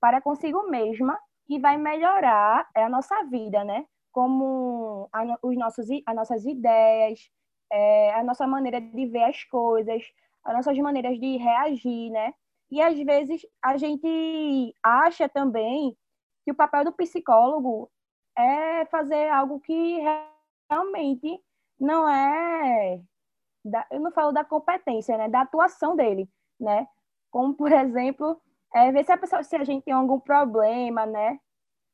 para 0.00 0.22
consigo 0.22 0.70
mesma 0.70 1.18
que 1.46 1.58
vai 1.58 1.76
melhorar 1.76 2.66
é, 2.74 2.82
a 2.82 2.88
nossa 2.88 3.24
vida, 3.24 3.62
né? 3.62 3.84
Como 4.10 5.06
a, 5.12 5.38
os 5.42 5.54
nossos, 5.54 5.86
as 6.06 6.16
nossas 6.16 6.46
ideias, 6.46 7.30
é, 7.72 8.14
a 8.14 8.22
nossa 8.22 8.46
maneira 8.46 8.80
de 8.80 9.06
ver 9.06 9.24
as 9.24 9.44
coisas, 9.44 10.02
as 10.44 10.54
nossas 10.54 10.78
maneiras 10.78 11.18
de 11.18 11.36
reagir, 11.36 12.10
né? 12.10 12.34
E 12.70 12.80
às 12.80 12.98
vezes 12.98 13.46
a 13.62 13.76
gente 13.76 14.74
acha 14.82 15.28
também 15.28 15.96
que 16.44 16.50
o 16.52 16.54
papel 16.54 16.84
do 16.84 16.92
psicólogo 16.92 17.90
é 18.36 18.84
fazer 18.86 19.28
algo 19.28 19.60
que 19.60 19.98
realmente 20.70 21.40
não 21.78 22.08
é, 22.08 23.00
da, 23.64 23.86
eu 23.90 24.00
não 24.00 24.10
falo 24.12 24.32
da 24.32 24.44
competência, 24.44 25.16
né? 25.16 25.28
Da 25.28 25.42
atuação 25.42 25.96
dele, 25.96 26.28
né? 26.58 26.86
Como 27.30 27.54
por 27.54 27.72
exemplo, 27.72 28.40
é, 28.74 28.90
ver 28.92 29.04
se 29.04 29.12
a 29.12 29.18
pessoa, 29.18 29.42
se 29.42 29.56
a 29.56 29.64
gente 29.64 29.84
tem 29.84 29.94
algum 29.94 30.20
problema, 30.20 31.06
né? 31.06 31.38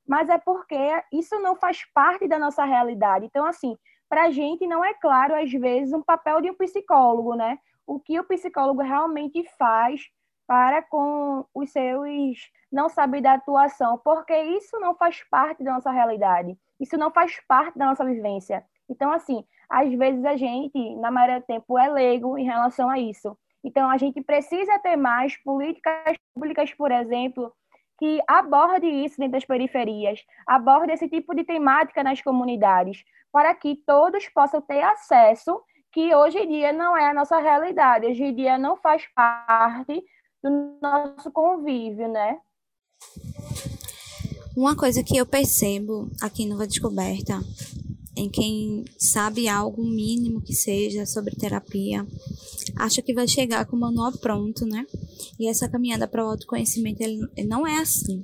Mas 0.07 0.29
é 0.29 0.39
porque 0.39 0.77
isso 1.13 1.39
não 1.41 1.57
faz 1.57 1.85
parte 1.95 2.27
da 2.27 2.39
nossa 2.39 2.65
realidade. 2.65 3.27
Então, 3.27 3.47
assim, 3.47 3.77
para 4.13 4.25
a 4.25 4.31
gente 4.31 4.67
não 4.67 4.85
é 4.85 4.93
claro, 4.93 5.35
às 5.35 5.51
vezes, 5.51 5.95
um 5.95 6.03
papel 6.03 6.43
de 6.43 6.51
um 6.51 6.55
psicólogo, 6.55 7.35
né? 7.35 7.59
O 7.87 7.99
que 7.99 8.21
o 8.21 8.25
psicólogo 8.25 8.83
realmente 8.83 9.43
faz 9.57 10.03
para 10.47 10.83
com 10.83 11.47
os 11.55 11.71
seus 11.71 12.39
não 12.71 12.91
saber 12.91 13.23
da 13.23 13.33
atuação, 13.33 13.99
porque 14.05 14.37
isso 14.37 14.79
não 14.79 14.95
faz 14.95 15.25
parte 15.31 15.65
da 15.65 15.73
nossa 15.73 15.91
realidade, 15.91 16.59
isso 16.79 16.99
não 16.99 17.11
faz 17.11 17.41
parte 17.49 17.79
da 17.79 17.87
nossa 17.87 18.05
vivência. 18.05 18.63
Então, 18.87 19.11
assim, 19.11 19.47
às 19.67 19.91
vezes 19.95 20.23
a 20.27 20.37
gente, 20.37 20.95
na 20.97 21.11
maioria 21.11 21.41
do 21.41 21.47
tempo, 21.47 21.79
é 21.79 21.89
leigo 21.89 22.37
em 22.37 22.45
relação 22.45 22.91
a 22.91 22.99
isso. 22.99 23.35
Então, 23.65 23.89
a 23.89 23.97
gente 23.97 24.21
precisa 24.21 24.79
ter 24.81 24.95
mais 24.95 25.43
políticas 25.43 26.19
públicas, 26.35 26.71
por 26.75 26.93
exemplo, 26.93 27.51
que 28.03 28.21
aborde 28.27 28.85
isso 28.85 29.17
dentro 29.17 29.35
das 29.35 29.45
periferias, 29.45 30.19
aborde 30.45 30.91
esse 30.91 31.09
tipo 31.09 31.33
de 31.37 31.45
temática 31.45 32.03
nas 32.03 32.21
comunidades, 32.21 33.05
para 33.31 33.55
que 33.55 33.77
todos 33.87 34.29
possam 34.31 34.61
ter 34.61 34.83
acesso, 34.83 35.63
que 35.93 36.13
hoje 36.13 36.37
em 36.39 36.49
dia 36.49 36.73
não 36.73 36.97
é 36.97 37.09
a 37.09 37.15
nossa 37.15 37.39
realidade, 37.39 38.07
hoje 38.07 38.25
em 38.25 38.35
dia 38.35 38.59
não 38.59 38.77
faz 38.77 39.05
parte 39.15 40.03
do 40.43 40.81
nosso 40.83 41.31
convívio, 41.31 42.09
né? 42.09 42.41
Uma 44.57 44.75
coisa 44.75 45.05
que 45.05 45.17
eu 45.17 45.25
percebo 45.25 46.11
aqui 46.21 46.45
no 46.45 46.59
Descoberta, 46.67 47.35
em 48.17 48.29
quem 48.29 48.85
sabe 48.99 49.49
algo 49.49 49.85
mínimo 49.85 50.41
que 50.43 50.55
seja 50.55 51.07
sobre 51.07 51.35
terapia, 51.35 52.07
acha 52.77 53.01
que 53.01 53.15
vai 53.15 53.27
chegar 53.27 53.65
com 53.67 53.77
o 53.77 53.81
manual 53.81 54.13
pronto, 54.19 54.67
né? 54.67 54.87
E 55.39 55.49
essa 55.49 55.69
caminhada 55.69 56.07
para 56.07 56.25
o 56.25 56.31
autoconhecimento 56.31 57.03
ele 57.03 57.21
não 57.47 57.67
é 57.67 57.79
assim. 57.79 58.23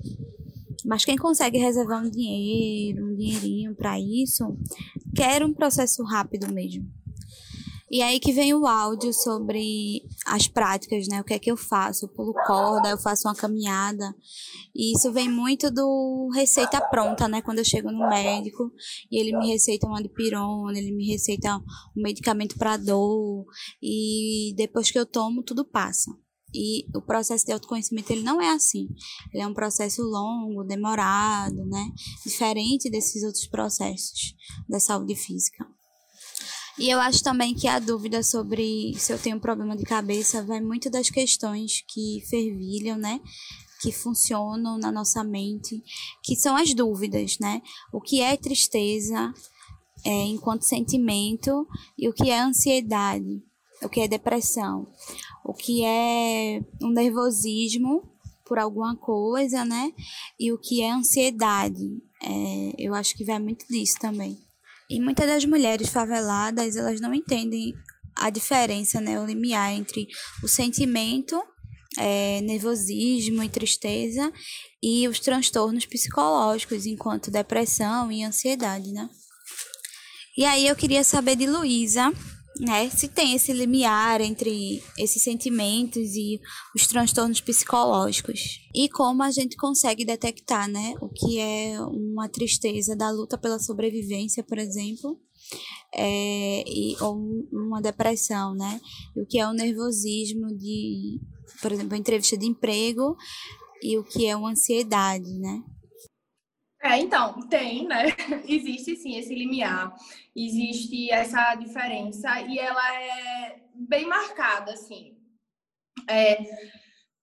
Mas 0.85 1.05
quem 1.05 1.17
consegue 1.17 1.59
reservar 1.59 2.05
um 2.05 2.11
dinheiro, 2.11 3.07
um 3.07 3.15
dinheirinho 3.15 3.75
para 3.75 3.99
isso, 3.99 4.57
quer 5.15 5.45
um 5.45 5.53
processo 5.53 6.03
rápido 6.05 6.53
mesmo. 6.53 6.87
E 7.91 8.03
aí 8.03 8.21
que 8.21 8.33
vem 8.33 8.53
o 8.53 8.67
áudio 8.67 9.13
sobre 9.15 10.03
as 10.27 10.47
práticas, 10.47 11.09
né? 11.09 11.21
O 11.21 11.25
que 11.25 11.33
é 11.33 11.39
que 11.39 11.51
eu 11.51 11.57
faço? 11.57 12.05
Eu 12.05 12.09
pulo 12.11 12.35
corda, 12.47 12.91
eu 12.91 12.99
faço 12.99 13.27
uma 13.27 13.35
caminhada. 13.35 14.15
E 14.75 14.95
isso 14.95 15.11
vem 15.11 15.29
muito 15.31 15.71
do 15.71 16.29
receita 16.35 16.81
pronta, 16.81 17.27
né? 17.27 17.41
Quando 17.41 17.59
eu 17.59 17.65
chego 17.65 17.91
no 17.91 18.09
médico 18.09 18.71
e 19.11 19.19
ele 19.19 19.37
me 19.37 19.49
receita 19.49 19.87
uma 19.87 20.03
dipirona, 20.03 20.79
ele 20.79 20.93
me 20.93 21.07
receita 21.07 21.57
um 21.57 22.03
medicamento 22.03 22.59
para 22.59 22.77
dor. 22.77 23.47
E 23.83 24.55
depois 24.57 24.91
que 24.91 24.99
eu 24.99 25.07
tomo, 25.07 25.43
tudo 25.43 25.65
passa. 25.65 26.11
E 26.55 26.87
o 26.95 27.03
processo 27.03 27.45
de 27.45 27.53
autoconhecimento 27.53 28.13
ele 28.13 28.23
não 28.23 28.41
é 28.41 28.51
assim. 28.51 28.89
Ele 29.33 29.43
é 29.43 29.47
um 29.47 29.55
processo 29.55 30.03
longo, 30.03 30.65
demorado, 30.65 31.65
né? 31.67 31.91
Diferente 32.25 32.91
desses 32.91 33.23
outros 33.23 33.47
processos 33.47 34.35
da 34.69 34.81
saúde 34.81 35.15
física. 35.15 35.67
E 36.79 36.89
eu 36.89 37.01
acho 37.01 37.23
também 37.23 37.55
que 37.55 37.67
a 37.67 37.79
dúvida 37.79 38.23
sobre 38.23 38.95
se 38.97 39.13
eu 39.13 39.19
tenho 39.19 39.41
problema 39.41 39.77
de 39.77 39.85
cabeça 39.85 40.43
vai 40.43 40.61
muito 40.61 40.89
das 40.89 41.11
questões 41.11 41.83
que 41.89 42.23
fervilham, 42.29 42.97
né? 42.97 43.21
que 43.81 43.93
funcionam 43.93 44.79
na 44.79 44.91
nossa 44.91 45.23
mente, 45.23 45.83
que 46.23 46.35
são 46.35 46.57
as 46.57 46.75
dúvidas, 46.75 47.39
né? 47.39 47.63
O 47.93 48.01
que 48.01 48.21
é 48.21 48.37
tristeza 48.37 49.33
é, 50.05 50.25
enquanto 50.25 50.63
sentimento 50.63 51.67
e 51.97 52.09
o 52.09 52.13
que 52.13 52.31
é 52.31 52.41
ansiedade, 52.41 53.43
o 53.83 53.89
que 53.89 54.01
é 54.01 54.09
depressão, 54.09 54.89
o 55.45 55.55
que 55.55 55.85
é 55.85 56.61
um 56.83 56.91
nervosismo 56.91 58.03
por 58.45 58.59
alguma 58.59 58.97
coisa, 58.97 59.65
né? 59.65 59.93
E 60.39 60.53
o 60.53 60.59
que 60.59 60.83
é 60.83 60.91
ansiedade. 60.91 62.03
É, 62.21 62.73
eu 62.79 62.95
acho 62.95 63.17
que 63.17 63.25
vai 63.25 63.39
muito 63.39 63.67
disso 63.69 63.97
também. 64.01 64.48
E 64.89 65.01
muitas 65.01 65.27
das 65.27 65.45
mulheres 65.45 65.89
faveladas, 65.91 66.77
elas 66.77 67.01
não 67.01 67.13
entendem 67.13 67.75
a 68.17 68.31
diferença, 68.31 69.01
né, 69.01 69.21
o 69.21 69.27
limiar 69.27 69.73
entre 69.73 70.09
o 70.43 70.49
sentimento, 70.49 71.41
é, 71.97 72.41
nervosismo 72.41 73.43
e 73.43 73.49
tristeza 73.49 74.33
e 74.83 75.07
os 75.09 75.21
transtornos 75.21 75.87
psicológicos, 75.87 76.87
enquanto 76.87 77.31
depressão 77.31 78.11
e 78.11 78.25
ansiedade, 78.25 78.93
né? 78.93 79.09
E 80.37 80.45
aí 80.45 80.69
eu 80.69 80.77
queria 80.77 81.03
saber 81.03 81.37
de 81.37 81.47
Luísa, 81.47 82.13
né, 82.59 82.91
se 82.91 83.09
tem 83.09 83.35
esse 83.35 83.53
limiar 83.53 84.21
entre 84.21 84.83
esses 84.99 85.23
sentimentos 85.23 86.15
e 86.17 86.41
os 86.75 86.87
transtornos 86.87 87.41
psicológicos 87.41 88.61
e 88.75 88.89
como 88.89 89.23
a 89.23 89.31
gente 89.31 89.57
consegue 89.57 90.05
detectar, 90.05 90.69
né, 90.69 90.95
o 91.01 91.09
que 91.09 91.39
é 91.39 91.81
uma 91.81 92.29
tristeza 92.29 92.97
da 92.97 93.11
luta 93.11 93.39
pela 93.39 93.59
sobrevivência, 93.59 94.43
por 94.43 94.59
exemplo, 94.59 95.19
é, 95.95 96.65
e, 96.67 96.97
ou 97.01 97.17
uma 97.53 97.81
depressão, 97.81 98.55
né, 98.55 98.81
e 99.17 99.23
o 99.23 99.27
que 99.27 99.39
é 99.39 99.47
o 99.47 99.53
nervosismo 99.53 100.49
de, 100.57 101.21
por 101.63 101.73
exemplo, 101.73 101.97
entrevista 101.97 102.37
de 102.37 102.47
emprego 102.47 103.17
e 103.83 103.97
o 103.97 104.05
que 104.05 104.27
é 104.27 104.35
uma 104.35 104.51
ansiedade, 104.51 105.39
né? 105.39 105.63
É, 106.81 106.97
então, 106.97 107.41
tem, 107.49 107.87
né? 107.87 108.05
Existe 108.47 108.97
sim 108.97 109.17
esse 109.17 109.35
limiar, 109.35 109.95
existe 110.35 111.11
essa 111.11 111.55
diferença 111.57 112.41
e 112.43 112.59
ela 112.59 112.95
é 112.95 113.61
bem 113.75 114.07
marcada, 114.07 114.73
assim. 114.73 115.17
É, 116.09 116.39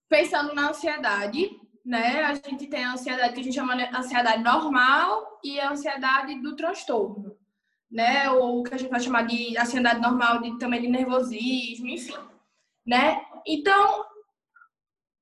pensando 0.10 0.54
na 0.54 0.70
ansiedade, 0.70 1.50
né? 1.86 2.24
A 2.24 2.34
gente 2.34 2.68
tem 2.68 2.84
a 2.84 2.94
ansiedade 2.94 3.34
que 3.34 3.40
a 3.40 3.44
gente 3.44 3.56
chama 3.56 3.78
de 3.78 3.84
ansiedade 3.96 4.44
normal 4.44 5.40
e 5.44 5.60
a 5.60 5.72
ansiedade 5.72 6.42
do 6.42 6.56
transtorno, 6.56 7.38
né? 7.90 8.30
Ou 8.32 8.62
que 8.64 8.74
a 8.74 8.78
gente 8.78 8.90
vai 8.90 9.00
chamar 9.00 9.26
de 9.26 9.58
ansiedade 9.58 10.02
normal, 10.02 10.42
de, 10.42 10.58
também 10.60 10.82
de 10.82 10.90
nervosismo, 10.90 11.88
enfim, 11.88 12.18
né? 12.86 13.22
Então, 13.48 14.06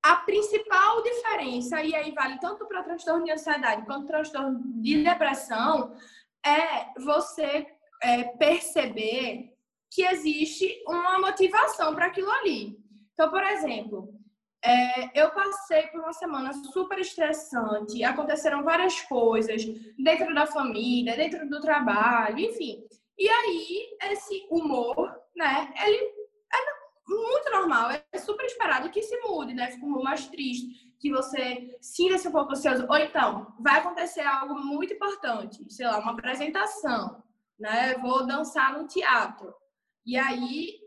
a 0.04 0.18
principal 0.18 1.02
diferença, 1.02 1.82
e 1.82 1.96
aí 1.96 2.12
vale 2.12 2.38
tanto 2.40 2.68
para 2.68 2.84
transtorno 2.84 3.24
de 3.24 3.32
ansiedade 3.32 3.86
quanto 3.86 4.08
transtorno 4.08 4.62
de 4.82 5.02
depressão, 5.02 5.96
é 6.46 7.00
você 7.00 7.66
é, 8.02 8.24
perceber 8.38 9.54
que 9.90 10.04
existe 10.04 10.84
uma 10.86 11.20
motivação 11.20 11.96
para 11.96 12.08
aquilo 12.08 12.30
ali. 12.30 12.78
Então, 13.14 13.30
por 13.30 13.44
exemplo, 13.44 14.14
é, 14.66 15.22
eu 15.22 15.32
passei 15.32 15.84
por 15.88 16.02
uma 16.02 16.14
semana 16.14 16.52
super 16.52 17.00
estressante, 17.00 18.04
aconteceram 18.04 18.64
várias 18.64 19.00
coisas 19.02 19.64
dentro 19.98 20.34
da 20.34 20.46
família, 20.46 21.16
dentro 21.16 21.48
do 21.48 21.62
trabalho, 21.62 22.40
enfim. 22.40 22.84
E 23.18 23.30
aí, 23.30 23.98
esse 24.12 24.48
humor, 24.50 25.16
né, 25.36 25.72
ele 25.86 26.23
muito 27.08 27.52
normal, 27.52 27.90
é 27.92 28.18
super 28.18 28.46
esperado 28.46 28.90
que 28.90 29.02
se 29.02 29.18
mude, 29.22 29.54
né? 29.54 29.72
Fica 29.72 29.86
um 29.86 29.90
pouco 29.90 30.04
mais 30.04 30.28
triste, 30.28 30.94
que 31.00 31.12
você 31.12 31.78
sinta-se 31.82 32.28
um 32.28 32.32
pouco 32.32 32.52
ansioso. 32.52 32.86
Ou 32.90 32.98
então, 32.98 33.54
vai 33.60 33.80
acontecer 33.80 34.22
algo 34.22 34.56
muito 34.56 34.94
importante, 34.94 35.64
sei 35.70 35.86
lá, 35.86 36.00
uma 36.00 36.14
apresentação, 36.14 37.22
né? 37.60 37.96
Vou 37.96 38.26
dançar 38.26 38.78
no 38.78 38.88
teatro. 38.88 39.54
E 40.06 40.18
aí, 40.18 40.80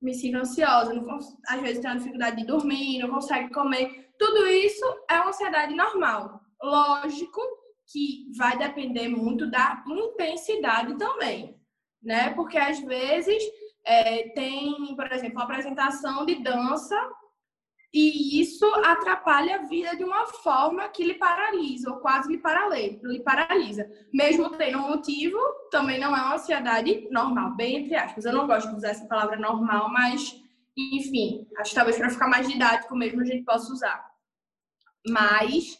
me 0.00 0.12
sinto 0.14 0.38
ansiosa, 0.38 0.92
não, 0.92 1.18
às 1.48 1.60
vezes 1.60 1.80
tenho 1.80 1.96
dificuldade 1.96 2.36
de 2.36 2.46
dormir, 2.46 2.98
não 2.98 3.10
consegue 3.10 3.52
comer. 3.52 4.12
Tudo 4.18 4.46
isso 4.46 4.84
é 5.08 5.14
uma 5.14 5.28
ansiedade 5.28 5.74
normal. 5.74 6.40
Lógico 6.62 7.40
que 7.90 8.30
vai 8.36 8.56
depender 8.58 9.08
muito 9.08 9.50
da 9.50 9.82
intensidade 9.86 10.96
também, 10.96 11.58
né? 12.02 12.30
Porque 12.34 12.58
às 12.58 12.78
vezes 12.80 13.42
é, 13.84 14.28
tem, 14.30 14.94
por 14.94 15.10
exemplo, 15.12 15.36
uma 15.36 15.44
apresentação 15.44 16.24
de 16.24 16.36
dança 16.36 16.96
e 17.92 18.40
isso 18.40 18.64
atrapalha 18.76 19.56
a 19.56 19.62
vida 19.64 19.94
de 19.94 20.02
uma 20.02 20.26
forma 20.26 20.88
que 20.88 21.04
lhe 21.04 21.14
paralisa, 21.14 21.90
ou 21.90 21.98
quase 21.98 22.32
lhe, 22.32 22.38
parale, 22.38 22.98
lhe 23.02 23.20
paralisa. 23.20 23.86
Mesmo 24.12 24.48
tendo 24.56 24.78
um 24.78 24.88
motivo, 24.88 25.38
também 25.70 26.00
não 26.00 26.16
é 26.16 26.20
uma 26.20 26.34
ansiedade 26.34 27.06
normal, 27.10 27.54
bem 27.54 27.84
entre 27.84 27.94
aspas. 27.94 28.24
Eu 28.24 28.32
não 28.32 28.46
gosto 28.46 28.70
de 28.70 28.76
usar 28.76 28.88
essa 28.90 29.06
palavra 29.06 29.36
normal, 29.36 29.90
mas, 29.90 30.34
enfim, 30.74 31.46
acho 31.58 31.70
que 31.70 31.76
talvez 31.76 31.98
para 31.98 32.08
ficar 32.08 32.28
mais 32.28 32.48
didático 32.48 32.96
mesmo 32.96 33.20
a 33.20 33.26
gente 33.26 33.44
possa 33.44 33.70
usar. 33.70 34.10
Mas, 35.06 35.78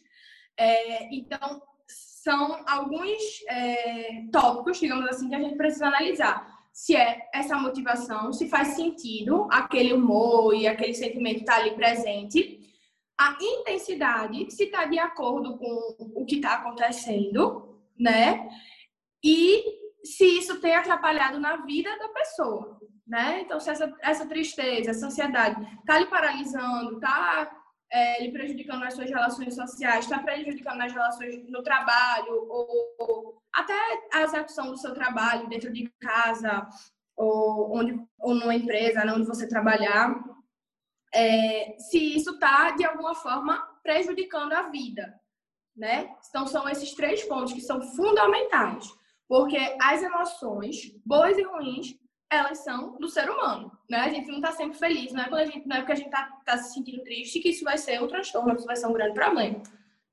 é, 0.59 1.15
então, 1.15 1.63
são 1.87 2.63
alguns 2.69 3.43
é, 3.49 4.27
tópicos, 4.31 4.79
digamos 4.79 5.07
assim, 5.07 5.31
que 5.31 5.35
a 5.35 5.41
gente 5.41 5.57
precisa 5.57 5.87
analisar 5.87 6.62
se 6.73 6.97
é 6.97 7.29
essa 7.35 7.57
motivação, 7.57 8.33
se 8.33 8.49
faz 8.49 8.69
sentido 8.69 9.47
aquele 9.51 9.93
humor 9.93 10.55
e 10.55 10.67
aquele 10.67 10.95
sentimento 10.95 11.41
estar 11.41 11.57
tá 11.57 11.61
ali 11.61 11.73
presente, 11.73 12.61
a 13.19 13.37
intensidade, 13.41 14.51
se 14.51 14.65
está 14.65 14.87
de 14.87 14.99
acordo 14.99 15.59
com 15.59 16.21
o 16.23 16.25
que 16.25 16.37
está 16.37 16.55
acontecendo, 16.55 17.79
né? 17.99 18.49
E 19.23 19.63
se 20.03 20.39
isso 20.39 20.61
tem 20.61 20.75
atrapalhado 20.75 21.39
na 21.39 21.57
vida 21.59 21.97
da 21.99 22.09
pessoa, 22.09 22.81
né? 23.07 23.43
Então, 23.43 23.61
se 23.61 23.71
essa, 23.71 23.95
essa 24.01 24.27
tristeza, 24.27 24.91
essa 24.91 25.07
ansiedade 25.07 25.63
está 25.81 25.99
lhe 25.99 26.07
paralisando, 26.07 26.95
está 26.95 27.62
é, 27.93 28.23
lhe 28.23 28.33
prejudicando 28.33 28.81
nas 28.81 28.95
suas 28.95 29.11
relações 29.11 29.55
sociais, 29.55 30.07
está 30.07 30.19
prejudicando 30.19 30.79
nas 30.79 30.93
relações 30.93 31.47
no 31.51 31.63
trabalho, 31.63 32.33
ou, 32.49 32.97
ou, 32.99 33.43
até 33.53 33.75
a 34.15 34.23
execução 34.23 34.71
do 34.71 34.79
seu 34.79 34.95
trabalho 34.95 35.47
dentro 35.47 35.71
de 35.71 35.93
casa, 36.01 36.67
ou, 37.15 37.77
onde, 37.77 37.95
ou 38.19 38.35
numa 38.35 38.55
empresa, 38.55 39.05
né, 39.05 39.13
onde 39.13 39.27
você 39.27 39.47
trabalhar, 39.47 40.19
é, 41.15 41.77
se 41.79 42.17
isso 42.17 42.31
está, 42.31 42.71
de 42.71 42.83
alguma 42.83 43.15
forma, 43.15 43.59
prejudicando 43.83 44.55
a 44.55 44.71
vida. 44.71 45.15
Né? 45.77 46.15
Então, 46.29 46.47
são 46.47 46.67
esses 46.69 46.95
três 46.95 47.23
pontos 47.25 47.53
que 47.53 47.61
são 47.61 47.83
fundamentais, 47.95 48.87
porque 49.29 49.59
as 49.81 50.03
emoções, 50.03 50.77
boas 51.05 51.37
e 51.37 51.43
ruins, 51.43 51.95
elas 52.33 52.59
são 52.59 52.97
do 52.99 53.09
ser 53.09 53.31
humano, 53.31 53.71
né? 53.89 53.99
A 53.99 54.09
gente 54.09 54.29
não 54.29 54.37
está 54.37 54.53
sempre 54.53 54.79
feliz, 54.79 55.13
não 55.13 55.23
é, 55.23 55.29
quando 55.29 55.41
a 55.41 55.47
gente, 55.47 55.67
não 55.67 55.77
é 55.77 55.81
porque 55.81 55.93
a 55.93 55.97
gente 55.97 56.07
está 56.07 56.25
tá 56.45 56.59
se 56.59 56.75
sentindo 56.75 57.03
triste 57.03 57.41
que 57.41 57.51
isso 57.51 57.65
vai 57.65 57.79
ser 57.79 58.03
um 58.03 58.09
transtorno, 58.09 58.55
isso 58.55 58.67
vai 58.67 58.77
ser 58.77 58.87
um 58.87 58.93
grande 58.93 59.15
problema, 59.15 59.63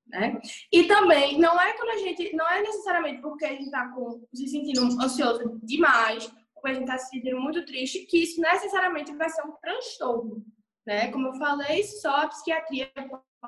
né? 0.07 0.41
E 0.71 0.83
também, 0.85 1.39
não 1.39 1.59
é 1.59 1.73
quando 1.73 1.89
a 1.91 1.97
gente, 1.97 2.35
não 2.35 2.47
é 2.49 2.61
necessariamente 2.61 3.21
porque 3.21 3.45
a 3.45 3.49
gente 3.49 3.65
está 3.65 3.93
se 4.33 4.47
sentindo 4.47 4.81
ansioso 5.01 5.59
demais, 5.63 6.31
ou 6.55 6.69
a 6.69 6.73
gente 6.73 6.83
está 6.83 6.97
se 6.97 7.09
sentindo 7.09 7.39
muito 7.39 7.65
triste, 7.65 8.05
que 8.05 8.23
isso 8.23 8.41
necessariamente 8.41 9.13
vai 9.15 9.29
ser 9.29 9.43
um 9.43 9.51
transtorno, 9.61 10.43
né? 10.85 11.11
Como 11.11 11.27
eu 11.27 11.33
falei, 11.33 11.83
só 11.83 12.15
a 12.17 12.27
psiquiatria 12.27 12.91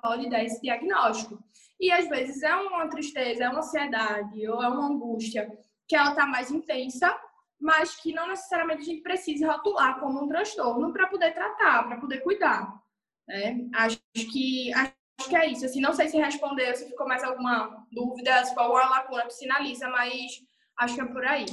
pode 0.02 0.30
dar 0.30 0.44
esse 0.44 0.62
diagnóstico. 0.62 1.44
E 1.80 1.92
às 1.92 2.08
vezes 2.08 2.42
é 2.44 2.56
uma 2.56 2.88
tristeza, 2.88 3.44
é 3.44 3.50
uma 3.50 3.60
ansiedade 3.60 4.48
ou 4.48 4.62
é 4.62 4.68
uma 4.68 4.88
angústia 4.88 5.52
que 5.88 5.96
ela 5.96 6.12
está 6.12 6.26
mais 6.26 6.52
intensa 6.52 7.14
mas 7.62 7.96
que 7.96 8.12
não 8.12 8.28
necessariamente 8.28 8.82
a 8.82 8.86
gente 8.86 9.04
precise 9.04 9.46
rotular 9.46 10.00
como 10.00 10.24
um 10.24 10.28
transtorno 10.28 10.92
para 10.92 11.08
poder 11.08 11.32
tratar, 11.34 11.84
para 11.84 11.98
poder 11.98 12.22
cuidar. 12.22 12.82
Né? 13.28 13.70
Acho 13.74 14.00
que 14.14 14.74
acho 14.74 15.30
que 15.30 15.36
é 15.36 15.52
isso. 15.52 15.66
Assim, 15.66 15.80
não 15.80 15.94
sei 15.94 16.10
se 16.10 16.18
respondeu, 16.18 16.76
se 16.76 16.88
ficou 16.88 17.08
mais 17.08 17.24
alguma 17.24 17.86
dúvida, 17.92 18.44
se 18.44 18.50
ficou 18.50 18.64
alguma 18.64 18.90
lacuna 18.90 19.26
que 19.28 19.34
sinaliza, 19.34 19.88
mas 19.90 20.32
acho 20.80 20.96
que 20.96 21.02
é 21.02 21.06
por 21.06 21.24
aí. 21.24 21.46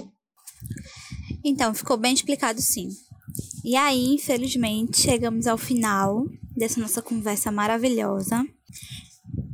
Então, 1.44 1.74
ficou 1.74 1.96
bem 1.96 2.14
explicado 2.14 2.60
sim. 2.60 2.88
E 3.62 3.76
aí, 3.76 4.14
infelizmente, 4.14 4.98
chegamos 4.98 5.46
ao 5.46 5.58
final 5.58 6.24
dessa 6.56 6.80
nossa 6.80 7.02
conversa 7.02 7.52
maravilhosa. 7.52 8.44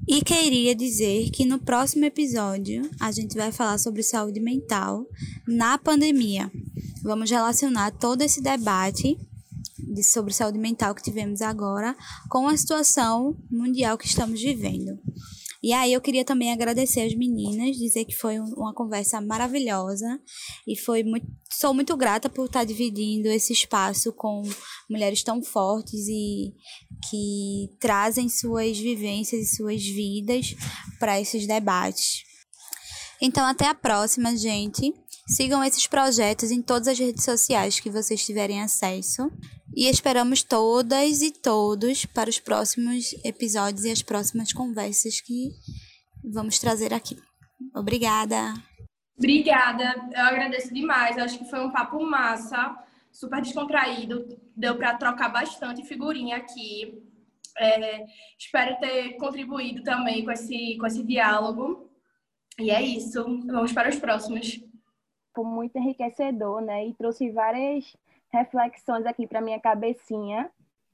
E 0.06 0.20
queria 0.22 0.74
dizer 0.74 1.30
que 1.30 1.46
no 1.46 1.58
próximo 1.58 2.04
episódio 2.04 2.90
a 3.00 3.10
gente 3.10 3.34
vai 3.36 3.50
falar 3.50 3.78
sobre 3.78 4.02
saúde 4.02 4.38
mental 4.38 5.06
na 5.48 5.78
pandemia. 5.78 6.52
Vamos 7.02 7.30
relacionar 7.30 7.90
todo 7.90 8.20
esse 8.20 8.42
debate 8.42 9.18
de, 9.78 10.02
sobre 10.02 10.34
saúde 10.34 10.58
mental 10.58 10.94
que 10.94 11.02
tivemos 11.02 11.40
agora 11.40 11.96
com 12.28 12.46
a 12.46 12.56
situação 12.56 13.34
mundial 13.50 13.96
que 13.96 14.06
estamos 14.06 14.40
vivendo. 14.40 14.98
E 15.64 15.72
aí 15.72 15.94
eu 15.94 16.00
queria 16.02 16.26
também 16.26 16.52
agradecer 16.52 17.00
as 17.00 17.14
meninas, 17.14 17.78
dizer 17.78 18.04
que 18.04 18.14
foi 18.14 18.38
uma 18.38 18.74
conversa 18.74 19.18
maravilhosa 19.18 20.20
e 20.68 20.78
foi 20.78 21.02
muito, 21.02 21.26
sou 21.50 21.72
muito 21.72 21.96
grata 21.96 22.28
por 22.28 22.44
estar 22.44 22.64
dividindo 22.64 23.28
esse 23.28 23.54
espaço 23.54 24.12
com 24.12 24.42
mulheres 24.90 25.22
tão 25.22 25.42
fortes 25.42 26.06
e 26.06 26.52
que 27.08 27.74
trazem 27.80 28.28
suas 28.28 28.78
vivências 28.78 29.40
e 29.40 29.56
suas 29.56 29.82
vidas 29.82 30.54
para 31.00 31.18
esses 31.18 31.46
debates. 31.46 32.24
Então 33.18 33.46
até 33.46 33.66
a 33.66 33.74
próxima, 33.74 34.36
gente. 34.36 34.92
Sigam 35.26 35.64
esses 35.64 35.86
projetos 35.86 36.50
em 36.50 36.60
todas 36.60 36.86
as 36.86 36.98
redes 36.98 37.24
sociais 37.24 37.80
que 37.80 37.88
vocês 37.88 38.24
tiverem 38.24 38.60
acesso. 38.60 39.30
E 39.74 39.88
esperamos 39.88 40.42
todas 40.42 41.22
e 41.22 41.32
todos 41.32 42.04
para 42.04 42.28
os 42.28 42.38
próximos 42.38 43.14
episódios 43.24 43.84
e 43.84 43.90
as 43.90 44.02
próximas 44.02 44.52
conversas 44.52 45.20
que 45.20 45.50
vamos 46.32 46.58
trazer 46.58 46.92
aqui. 46.92 47.16
Obrigada. 47.74 48.54
Obrigada, 49.16 49.94
eu 50.12 50.24
agradeço 50.24 50.74
demais. 50.74 51.16
Eu 51.16 51.24
acho 51.24 51.38
que 51.38 51.48
foi 51.48 51.60
um 51.60 51.72
papo 51.72 52.04
massa, 52.04 52.76
super 53.10 53.40
descontraído. 53.40 54.26
Deu 54.56 54.76
para 54.76 54.94
trocar 54.94 55.30
bastante 55.30 55.84
figurinha 55.84 56.36
aqui. 56.36 57.02
É, 57.56 58.04
espero 58.38 58.78
ter 58.78 59.16
contribuído 59.16 59.82
também 59.82 60.24
com 60.24 60.32
esse, 60.32 60.76
com 60.78 60.86
esse 60.86 61.02
diálogo. 61.02 61.90
E 62.58 62.70
é 62.70 62.82
isso. 62.82 63.24
Vamos 63.46 63.72
para 63.72 63.88
os 63.88 63.96
próximos 63.96 64.60
foi 65.34 65.44
muito 65.44 65.76
enriquecedor, 65.76 66.60
né? 66.60 66.86
E 66.86 66.94
trouxe 66.94 67.30
várias 67.30 67.96
reflexões 68.32 69.06
aqui 69.06 69.26
para 69.26 69.40
minha 69.40 69.60
cabecinha. 69.60 70.50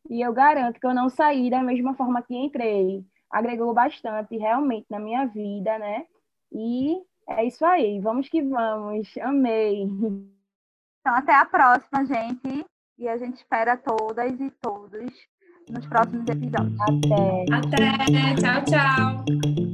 E 0.09 0.21
eu 0.21 0.33
garanto 0.33 0.81
que 0.81 0.87
eu 0.87 0.95
não 0.95 1.09
saí 1.09 1.51
da 1.51 1.63
mesma 1.63 1.95
forma 1.95 2.23
que 2.23 2.35
entrei. 2.35 3.05
Agregou 3.31 3.73
bastante 3.73 4.37
realmente 4.37 4.87
na 4.91 4.99
minha 4.99 5.27
vida, 5.27 5.79
né? 5.79 6.07
E 6.53 7.01
é 7.29 7.45
isso 7.45 7.65
aí. 7.65 8.01
Vamos 8.01 8.29
que 8.29 8.43
vamos. 8.43 9.09
Amei. 9.19 9.83
Então, 9.83 11.15
até 11.15 11.35
a 11.35 11.45
próxima, 11.45 12.05
gente. 12.05 12.67
E 12.99 13.09
a 13.09 13.17
gente 13.17 13.37
espera 13.37 13.77
todas 13.77 14.39
e 14.39 14.51
todos 14.61 15.11
nos 15.71 15.87
próximos 15.87 16.29
episódios. 16.29 16.79
Até. 16.81 17.45
Até. 17.51 18.35
Tchau, 18.35 18.65
tchau. 18.65 19.70